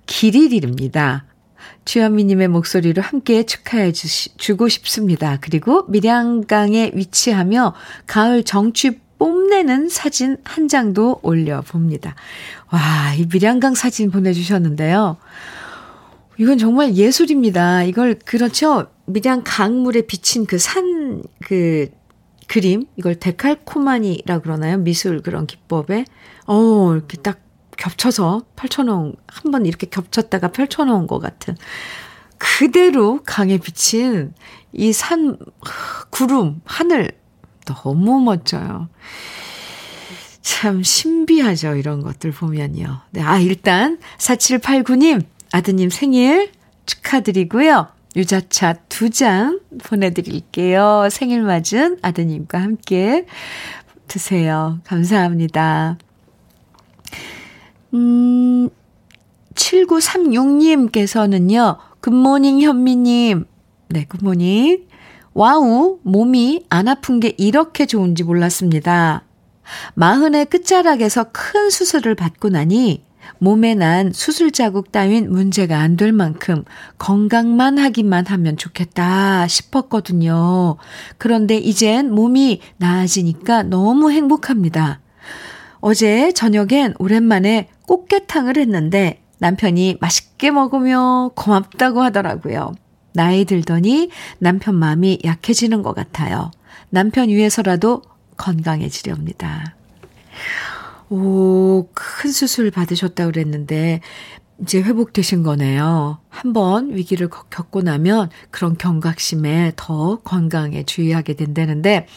길일입니다. 0.06 1.26
주현미님의 1.86 2.50
목소리로 2.50 3.02
함께 3.02 3.44
축하해 3.44 3.94
주시, 3.94 4.36
주고 4.38 4.68
싶습니다. 4.68 5.38
그리고 5.42 5.86
밀양강에 5.88 6.92
위치하며 6.94 7.74
가을 8.06 8.44
정취 8.44 9.00
뽐내는 9.20 9.90
사진 9.90 10.38
한 10.44 10.68
장도 10.68 11.20
올려봅니다. 11.22 12.16
와, 12.72 13.14
이 13.16 13.28
밀양강 13.32 13.76
사진 13.76 14.10
보내주셨는데요. 14.10 15.18
이건 16.38 16.58
정말 16.58 16.96
예술입니다. 16.96 17.84
이걸, 17.84 18.16
그렇죠. 18.26 18.88
밀양 19.06 19.44
강물에 19.46 20.04
비친 20.04 20.46
그 20.46 20.58
산, 20.58 21.22
그, 21.46 21.90
그림, 22.48 22.86
이걸 22.96 23.16
데칼코마니라 23.16 24.40
그러나요? 24.40 24.78
미술 24.78 25.22
그런 25.22 25.46
기법에. 25.46 26.06
어, 26.48 26.94
이렇게 26.96 27.18
딱 27.18 27.40
겹쳐서 27.78 28.42
펼쳐놓은, 28.56 29.16
한 29.28 29.52
번 29.52 29.66
이렇게 29.66 29.88
겹쳤다가 29.88 30.48
펼쳐놓은 30.52 31.08
것 31.08 31.20
같은. 31.20 31.56
그대로 32.38 33.22
강에 33.26 33.58
비친 33.58 34.34
이 34.72 34.94
산, 34.94 35.38
구름, 36.10 36.62
하늘, 36.64 37.12
너무 37.76 38.20
멋져요. 38.20 38.90
참 40.42 40.84
신비하죠. 40.84 41.76
이런 41.76 42.02
것들 42.02 42.32
보면요. 42.32 43.02
네, 43.12 43.22
아, 43.22 43.38
일단 43.40 44.00
4789님 44.18 45.24
아드님 45.52 45.90
생일 45.90 46.52
축하드리고요. 46.86 47.88
유자차 48.16 48.74
두 48.90 49.10
잔 49.12 49.60
보내드릴게요. 49.84 51.10
생일 51.12 51.44
맞은 51.44 52.00
아드님과 52.02 52.60
함께 52.60 53.26
드세요. 54.08 54.80
감사합니다. 54.86 55.98
음, 57.94 58.70
7936님께서는요, 59.54 61.78
굿모닝 62.02 62.62
현미님. 62.62 63.46
네, 63.90 64.06
굿모닝. 64.06 64.88
와우, 65.40 66.00
몸이 66.04 66.66
안 66.68 66.90
아픈 66.90 67.22
게 67.22 67.34
이렇게 67.38 67.86
좋은지 67.86 68.24
몰랐습니다. 68.24 69.24
마흔의 69.94 70.48
끝자락에서 70.48 71.28
큰 71.32 71.70
수술을 71.70 72.14
받고 72.16 72.50
나니 72.50 73.06
몸에 73.38 73.74
난 73.74 74.12
수술 74.12 74.52
자국 74.52 74.92
따윈 74.92 75.32
문제가 75.32 75.80
안 75.80 75.96
될 75.96 76.12
만큼 76.12 76.66
건강만 76.98 77.78
하기만 77.78 78.26
하면 78.28 78.58
좋겠다 78.58 79.48
싶었거든요. 79.48 80.76
그런데 81.18 81.56
이젠 81.56 82.12
몸이 82.14 82.60
나아지니까 82.76 83.64
너무 83.64 84.12
행복합니다. 84.12 85.00
어제 85.80 86.34
저녁엔 86.34 86.96
오랜만에 87.00 87.70
꽃게탕을 87.88 88.58
했는데 88.58 89.24
남편이 89.38 90.00
맛있게 90.02 90.52
먹으며 90.52 91.32
고맙다고 91.34 92.02
하더라고요. 92.02 92.74
나이 93.14 93.46
들더니 93.46 94.10
남편 94.38 94.76
마음이 94.76 95.20
약해지는 95.24 95.84
것 95.84 95.94
같아요. 95.94 96.52
남편 96.90 97.30
위해서라도 97.30 98.02
건강해지렵니다. 98.38 99.76
오, 101.10 101.88
큰 101.94 102.32
수술 102.32 102.72
받으셨다고 102.72 103.32
그랬는데, 103.32 104.02
이제 104.62 104.82
회복되신 104.82 105.44
거네요. 105.44 106.20
한번 106.30 106.94
위기를 106.94 107.30
겪고 107.30 107.82
나면 107.82 108.30
그런 108.52 108.78
경각심에 108.78 109.74
더 109.76 110.18
건강에 110.18 110.84
주의하게 110.84 111.34
된다는데, 111.34 112.08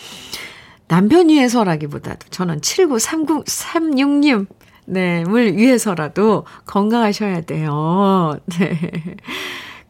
남편 0.89 1.29
위해서라기보다도 1.29 2.29
저는 2.29 2.61
793936님, 2.61 4.47
네, 4.85 5.25
물 5.25 5.55
위해서라도 5.57 6.45
건강하셔야 6.67 7.43
돼요. 7.43 8.37
네. 8.59 8.93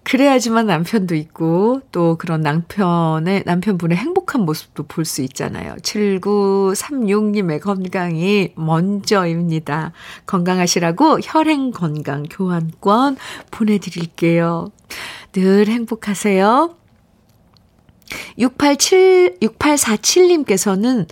그래야지만 0.04 0.66
남편도 0.66 1.14
있고 1.14 1.80
또 1.92 2.16
그런 2.18 2.40
남편의 2.40 3.44
남편분의 3.46 3.96
행복한 3.96 4.42
모습도 4.42 4.84
볼 4.84 5.04
수 5.04 5.22
있잖아요. 5.22 5.74
7936님의 5.76 7.60
건강이 7.60 8.52
먼저입니다. 8.56 9.92
건강하시라고 10.26 11.20
혈행 11.22 11.70
건강 11.70 12.24
교환권 12.24 13.16
보내드릴게요. 13.50 14.70
늘 15.32 15.68
행복하세요. 15.68 16.74
687, 18.38 19.38
6847님께서는 19.40 21.08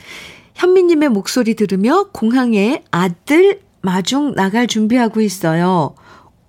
현미님의 0.55 1.09
목소리 1.09 1.55
들으며 1.55 2.09
공항에 2.13 2.83
아들 2.91 3.61
마중 3.83 4.35
나갈 4.35 4.67
준비하고 4.67 5.21
있어요. 5.21 5.95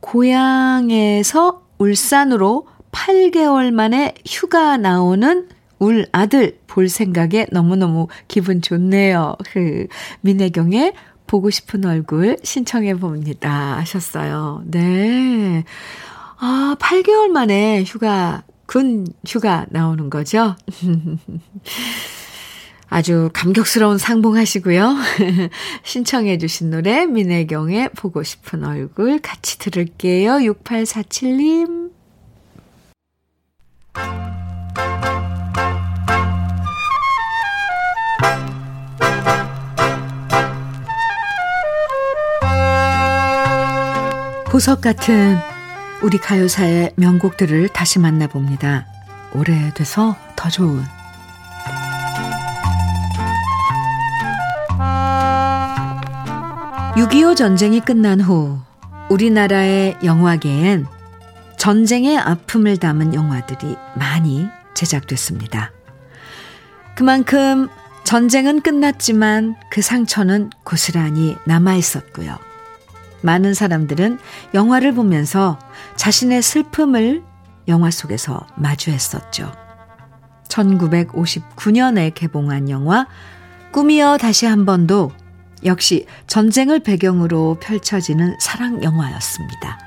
고향에서 0.02 1.61
울산으로 1.82 2.68
8개월 2.92 3.72
만에 3.72 4.14
휴가 4.28 4.78
나오는 4.78 5.50
울 5.80 6.06
아들 6.12 6.60
볼 6.68 6.90
생각에 6.90 7.48
너무너무 7.52 8.08
기분 8.28 8.62
좋네요. 8.62 9.36
그, 9.52 9.88
민혜경의 10.22 10.94
보고 11.26 11.50
싶은 11.50 11.86
얼굴 11.86 12.38
신청해 12.44 12.96
봅니다. 12.96 13.78
하셨어요. 13.78 14.62
네. 14.66 15.64
아, 16.38 16.76
8개월 16.80 17.30
만에 17.30 17.84
휴가, 17.84 18.44
군 18.68 19.08
휴가 19.28 19.66
나오는 19.72 20.12
거죠? 20.12 20.56
아주 22.92 23.30
감격스러운 23.34 23.98
상봉하시고요. 23.98 24.98
신청해 25.84 26.38
주신 26.39 26.72
노래 26.72 27.06
민혜경의 27.06 27.92
보고 27.96 28.22
싶은 28.22 28.66
얼굴 28.66 29.20
같이 29.20 29.58
들을게요. 29.58 30.34
6847님. 30.39 31.89
보석 44.52 44.82
같은 44.82 45.38
우리 46.04 46.18
가요사의 46.18 46.92
명곡들을 46.98 47.70
다시 47.70 48.00
만나봅니다. 48.00 48.86
오래돼서 49.34 50.18
더 50.36 50.50
좋은 50.50 50.84
6.25 57.02 57.36
전쟁이 57.36 57.80
끝난 57.80 58.22
후 58.22 58.60
우리나라의 59.10 59.97
영화계엔 60.04 60.86
전쟁의 61.58 62.16
아픔을 62.16 62.78
담은 62.78 63.16
영화들이 63.16 63.76
많이 63.95 64.45
제작됐습니다. 64.76 65.72
그만큼 66.95 67.70
전쟁은 68.04 68.62
끝났지만 68.62 69.56
그 69.72 69.82
상처는 69.82 70.52
고스란히 70.64 71.36
남아 71.47 71.74
있었고요. 71.74 72.38
많은 73.22 73.56
사람들은 73.56 74.20
영화를 74.54 74.93
보면서 74.93 75.58
자신의 75.95 76.43
슬픔을 76.43 77.24
영화 77.68 77.89
속에서 77.89 78.45
마주했었죠. 78.58 79.52
1959년에 80.49 82.14
개봉한 82.14 82.70
영화 82.70 83.08
꿈이여 83.72 84.20
다시 84.20 84.45
한 84.45 84.68
번도 84.68 85.12
역시 85.66 86.05
전쟁을 86.28 86.80
배경으로 86.80 87.57
펼쳐지는 87.62 88.36
사랑 88.39 88.84
영화였습니다. 88.84 89.80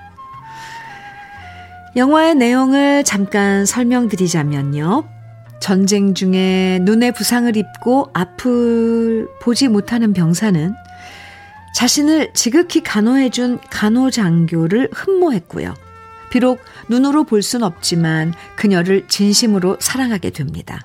영화의 1.97 2.35
내용을 2.35 3.05
잠깐 3.05 3.67
설명드리자면요. 3.67 5.05
전쟁 5.61 6.15
중에 6.15 6.81
눈에 6.83 7.13
부상을 7.13 7.57
입고 7.57 8.11
앞을 8.13 9.29
보지 9.41 9.69
못하는 9.69 10.13
병사는 10.13 10.75
자신을 11.75 12.33
지극히 12.35 12.83
간호해준 12.83 13.59
간호장교를 13.71 14.91
흠모했고요. 14.93 15.75
비록 16.31 16.59
눈으로 16.89 17.25
볼 17.25 17.43
순 17.43 17.63
없지만 17.63 18.35
그녀를 18.57 19.07
진심으로 19.09 19.77
사랑하게 19.81 20.31
됩니다. 20.31 20.81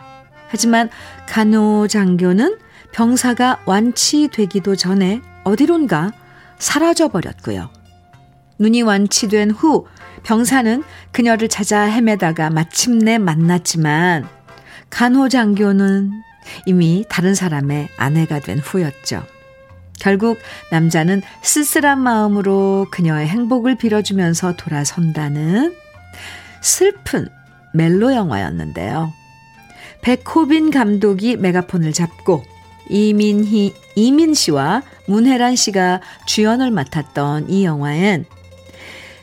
하지만 0.47 0.89
간호장교는 1.27 2.57
병사가 2.91 3.61
완치되기도 3.65 4.75
전에 4.75 5.21
어디론가 5.43 6.11
사라져버렸고요. 6.57 7.69
눈이 8.59 8.81
완치된 8.81 9.51
후 9.51 9.87
병사는 10.23 10.83
그녀를 11.11 11.47
찾아 11.47 11.83
헤매다가 11.83 12.49
마침내 12.49 13.17
만났지만 13.17 14.27
간호장교는 14.89 16.11
이미 16.65 17.05
다른 17.07 17.35
사람의 17.35 17.89
아내가 17.97 18.39
된 18.39 18.59
후였죠. 18.59 19.23
결국 19.99 20.39
남자는 20.71 21.21
쓸쓸한 21.41 21.99
마음으로 21.99 22.87
그녀의 22.91 23.27
행복을 23.27 23.75
빌어주면서 23.75 24.55
돌아선다는 24.55 25.75
슬픈 26.61 27.27
멜로 27.73 28.13
영화였는데요. 28.13 29.13
백호빈 30.01 30.71
감독이 30.71 31.35
메가폰을 31.35 31.93
잡고 31.93 32.43
이민희, 32.89 33.73
이민 33.95 34.33
씨와 34.33 34.81
문혜란 35.05 35.55
씨가 35.55 36.01
주연을 36.25 36.71
맡았던 36.71 37.49
이 37.49 37.63
영화엔 37.63 38.25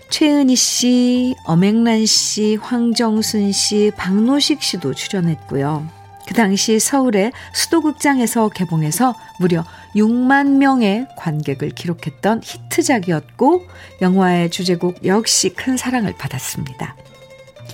최은희 0.08 0.54
씨, 0.54 1.34
엄앵란 1.44 2.06
씨, 2.06 2.56
황정순 2.60 3.52
씨, 3.52 3.90
박노식 3.96 4.62
씨도 4.62 4.94
출연했고요. 4.94 5.96
그 6.26 6.34
당시 6.34 6.78
서울의 6.80 7.32
수도극장에서 7.52 8.48
개봉해서 8.48 9.14
무려 9.38 9.64
6만 9.94 10.56
명의 10.56 11.06
관객을 11.16 11.70
기록했던 11.70 12.42
히트작이었고 12.44 13.64
영화의 14.02 14.50
주제곡 14.50 15.06
역시 15.06 15.50
큰 15.50 15.76
사랑을 15.76 16.14
받았습니다. 16.16 16.96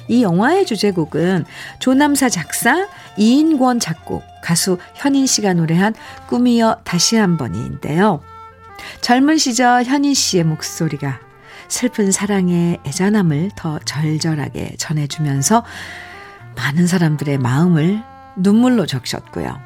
이 0.09 0.23
영화의 0.23 0.67
주제곡은 0.67 1.45
조남사 1.79 2.29
작사, 2.29 2.89
이인권 3.17 3.81
작곡, 3.81 4.23
가수 4.43 4.79
현인 4.95 5.27
씨가 5.27 5.55
노래한 5.55 5.95
꿈이여 6.29 6.81
다시 6.85 7.17
한 7.17 7.37
번인데요. 7.37 8.21
젊은 9.01 9.39
시절 9.39 9.85
현인 9.85 10.15
씨의 10.15 10.45
목소리가 10.45 11.21
슬픈 11.69 12.11
사랑의 12.11 12.81
애잔함을 12.87 13.53
더 13.57 13.79
절절하게 13.81 14.77
전해주면서 14.79 15.65
많은 16.57 16.87
사람들의 16.87 17.39
마음을 17.39 18.03
눈물로 18.37 18.87
적셨고요. 18.87 19.59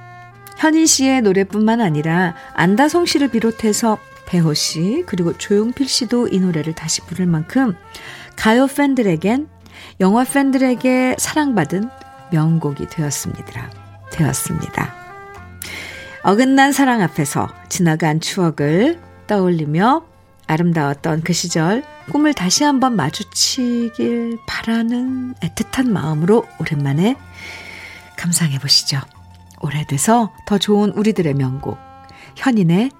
현인 0.58 0.86
씨의 0.86 1.22
노래뿐만 1.22 1.80
아니라 1.80 2.34
안다성 2.54 3.06
씨를 3.06 3.28
비롯해서 3.28 3.98
배호 4.26 4.54
씨 4.54 5.04
그리고 5.06 5.36
조용필 5.36 5.88
씨도 5.88 6.28
이 6.28 6.40
노래를 6.40 6.74
다시 6.74 7.00
부를 7.02 7.26
만큼 7.26 7.76
가요 8.34 8.66
팬들에겐 8.66 9.48
영화 10.00 10.24
팬들에게 10.24 11.16
사랑받은 11.18 11.88
명곡이 12.36 12.88
되었습니다. 12.88 13.70
되었습니다. 14.12 14.94
어긋난 16.22 16.72
사랑 16.72 17.00
앞에서 17.00 17.48
지나간 17.70 18.20
추억을 18.20 19.00
떠올리며 19.26 20.04
아름다웠던 20.46 21.22
그 21.22 21.32
시절 21.32 21.82
꿈을 22.12 22.34
다시 22.34 22.62
한번 22.62 22.94
마주치길 22.94 24.38
바라는 24.46 25.34
애틋한 25.34 25.88
마음으로 25.88 26.46
오랜만에 26.60 27.16
감상해 28.16 28.58
보시죠. 28.58 29.00
오래돼서 29.60 30.32
더 30.46 30.58
좋은 30.58 30.90
우리들의 30.90 31.32
명곡 31.34 31.78
현인의 32.36 32.90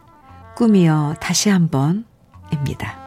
꿈이여 0.56 1.16
다시 1.20 1.50
한번입니다. 1.50 3.05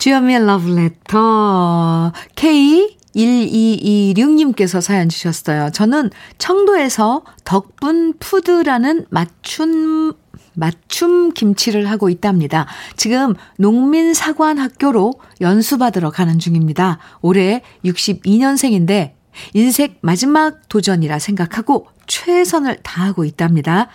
주현미의 0.00 0.44
러브레터 0.46 2.12
K1226님께서 2.34 4.80
사연 4.80 5.08
주셨어요. 5.10 5.68
저는 5.72 6.08
청도에서 6.38 7.22
덕분 7.44 8.14
푸드라는 8.18 9.04
맞춤 9.10 10.14
맞춤 10.54 11.34
김치를 11.34 11.90
하고 11.90 12.08
있답니다. 12.08 12.66
지금 12.96 13.34
농민 13.58 14.14
사관 14.14 14.56
학교로 14.58 15.12
연수받으러 15.42 16.10
가는 16.10 16.38
중입니다. 16.38 16.98
올해 17.20 17.60
62년생인데 17.84 19.12
인생 19.52 19.96
마지막 20.00 20.66
도전이라 20.70 21.18
생각하고 21.18 21.88
최선을 22.06 22.78
다하고 22.82 23.26
있답니다. 23.26 23.88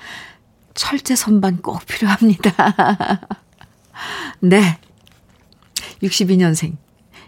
철제 0.76 1.16
선반 1.16 1.64
꼭 1.64 1.84
필요합니다. 1.88 2.52
네. 4.42 4.78
62년생. 6.08 6.76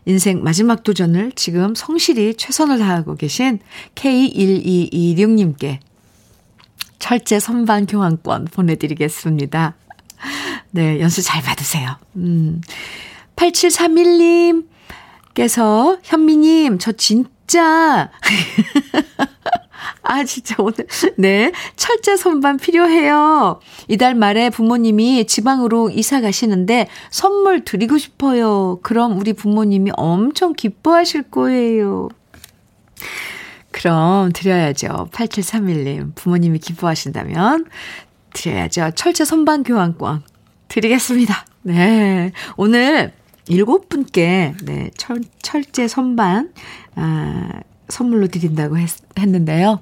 인생 0.05 0.43
마지막 0.43 0.83
도전을 0.83 1.31
지금 1.35 1.75
성실히 1.75 2.35
최선을 2.35 2.79
다하고 2.79 3.15
계신 3.15 3.59
K1226님께 3.95 5.79
철제 6.99 7.39
선반 7.39 7.85
교환권 7.85 8.45
보내드리겠습니다. 8.45 9.75
네, 10.71 11.01
연수 11.01 11.21
잘 11.21 11.41
받으세요. 11.41 11.97
음. 12.15 12.61
8731님께서, 13.35 15.99
현미님, 16.03 16.77
저 16.79 16.93
진짜, 16.93 18.09
아, 20.01 20.23
진짜 20.23 20.55
오늘, 20.59 20.87
네, 21.17 21.51
철제 21.75 22.17
선반 22.17 22.57
필요해요. 22.57 23.59
이달 23.87 24.15
말에 24.15 24.49
부모님이 24.49 25.25
지방으로 25.27 25.89
이사 25.89 26.21
가시는데 26.21 26.87
선물 27.09 27.63
드리고 27.63 27.97
싶어요. 27.97 28.79
그럼 28.83 29.19
우리 29.19 29.33
부모님이 29.33 29.91
엄청 29.95 30.53
기뻐하실 30.53 31.23
거예요. 31.23 32.09
그럼 33.71 34.31
드려야죠. 34.31 35.09
8731님. 35.11 36.15
부모님이 36.15 36.59
기뻐하신다면 36.59 37.65
드려야죠. 38.33 38.91
철제 38.95 39.23
선반 39.25 39.63
교환권 39.63 40.23
드리겠습니다. 40.67 41.45
네. 41.61 42.31
오늘 42.55 43.13
일곱 43.49 43.87
분께, 43.89 44.55
네, 44.63 44.89
철, 44.97 45.21
철제 45.41 45.87
선반, 45.87 46.51
아, 46.95 47.61
선물로 47.89 48.27
드린다고 48.27 48.77
했, 48.77 48.89
했는데요. 49.17 49.79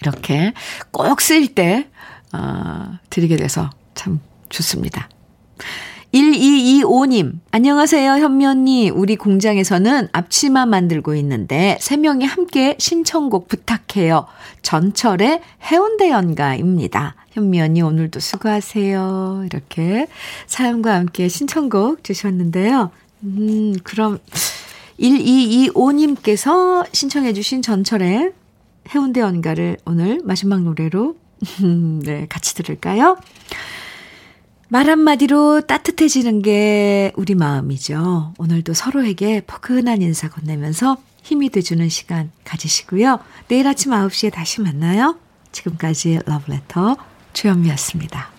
이렇게 0.00 0.52
꼭 0.92 1.20
쓸 1.20 1.54
때, 1.54 1.88
어, 2.32 2.98
드리게 3.10 3.36
돼서 3.36 3.70
참 3.94 4.20
좋습니다. 4.48 5.08
1225님, 6.14 7.40
안녕하세요, 7.50 8.12
현미 8.12 8.46
언니. 8.46 8.88
우리 8.88 9.16
공장에서는 9.16 10.08
앞치마 10.12 10.64
만들고 10.64 11.14
있는데, 11.16 11.76
세 11.80 11.98
명이 11.98 12.24
함께 12.24 12.76
신청곡 12.78 13.48
부탁해요. 13.48 14.26
전철의 14.62 15.42
해운대 15.70 16.10
연가입니다. 16.10 17.14
현미 17.32 17.60
언니, 17.60 17.82
오늘도 17.82 18.20
수고하세요. 18.20 19.42
이렇게 19.44 20.06
사연과 20.46 20.94
함께 20.94 21.28
신청곡 21.28 22.02
주셨는데요. 22.04 22.90
음, 23.24 23.74
그럼 23.84 24.18
1225님께서 25.00 26.86
신청해 26.92 27.32
주신 27.32 27.62
전철의 27.62 28.32
해운대 28.94 29.20
연가를 29.20 29.76
오늘 29.84 30.20
마지막 30.24 30.62
노래로, 30.62 31.16
네, 32.04 32.26
같이 32.28 32.54
들을까요? 32.54 33.18
말 34.70 34.90
한마디로 34.90 35.62
따뜻해지는 35.62 36.42
게 36.42 37.12
우리 37.16 37.34
마음이죠. 37.34 38.34
오늘도 38.38 38.74
서로에게 38.74 39.42
포근한 39.46 40.02
인사 40.02 40.28
건네면서 40.28 40.98
힘이 41.22 41.48
돼주는 41.48 41.88
시간 41.88 42.30
가지시고요. 42.44 43.18
내일 43.48 43.66
아침 43.66 43.92
9시에 43.92 44.32
다시 44.32 44.60
만나요. 44.60 45.16
지금까지 45.52 46.20
러브레터 46.26 46.96
주현미였습니다. 47.32 48.37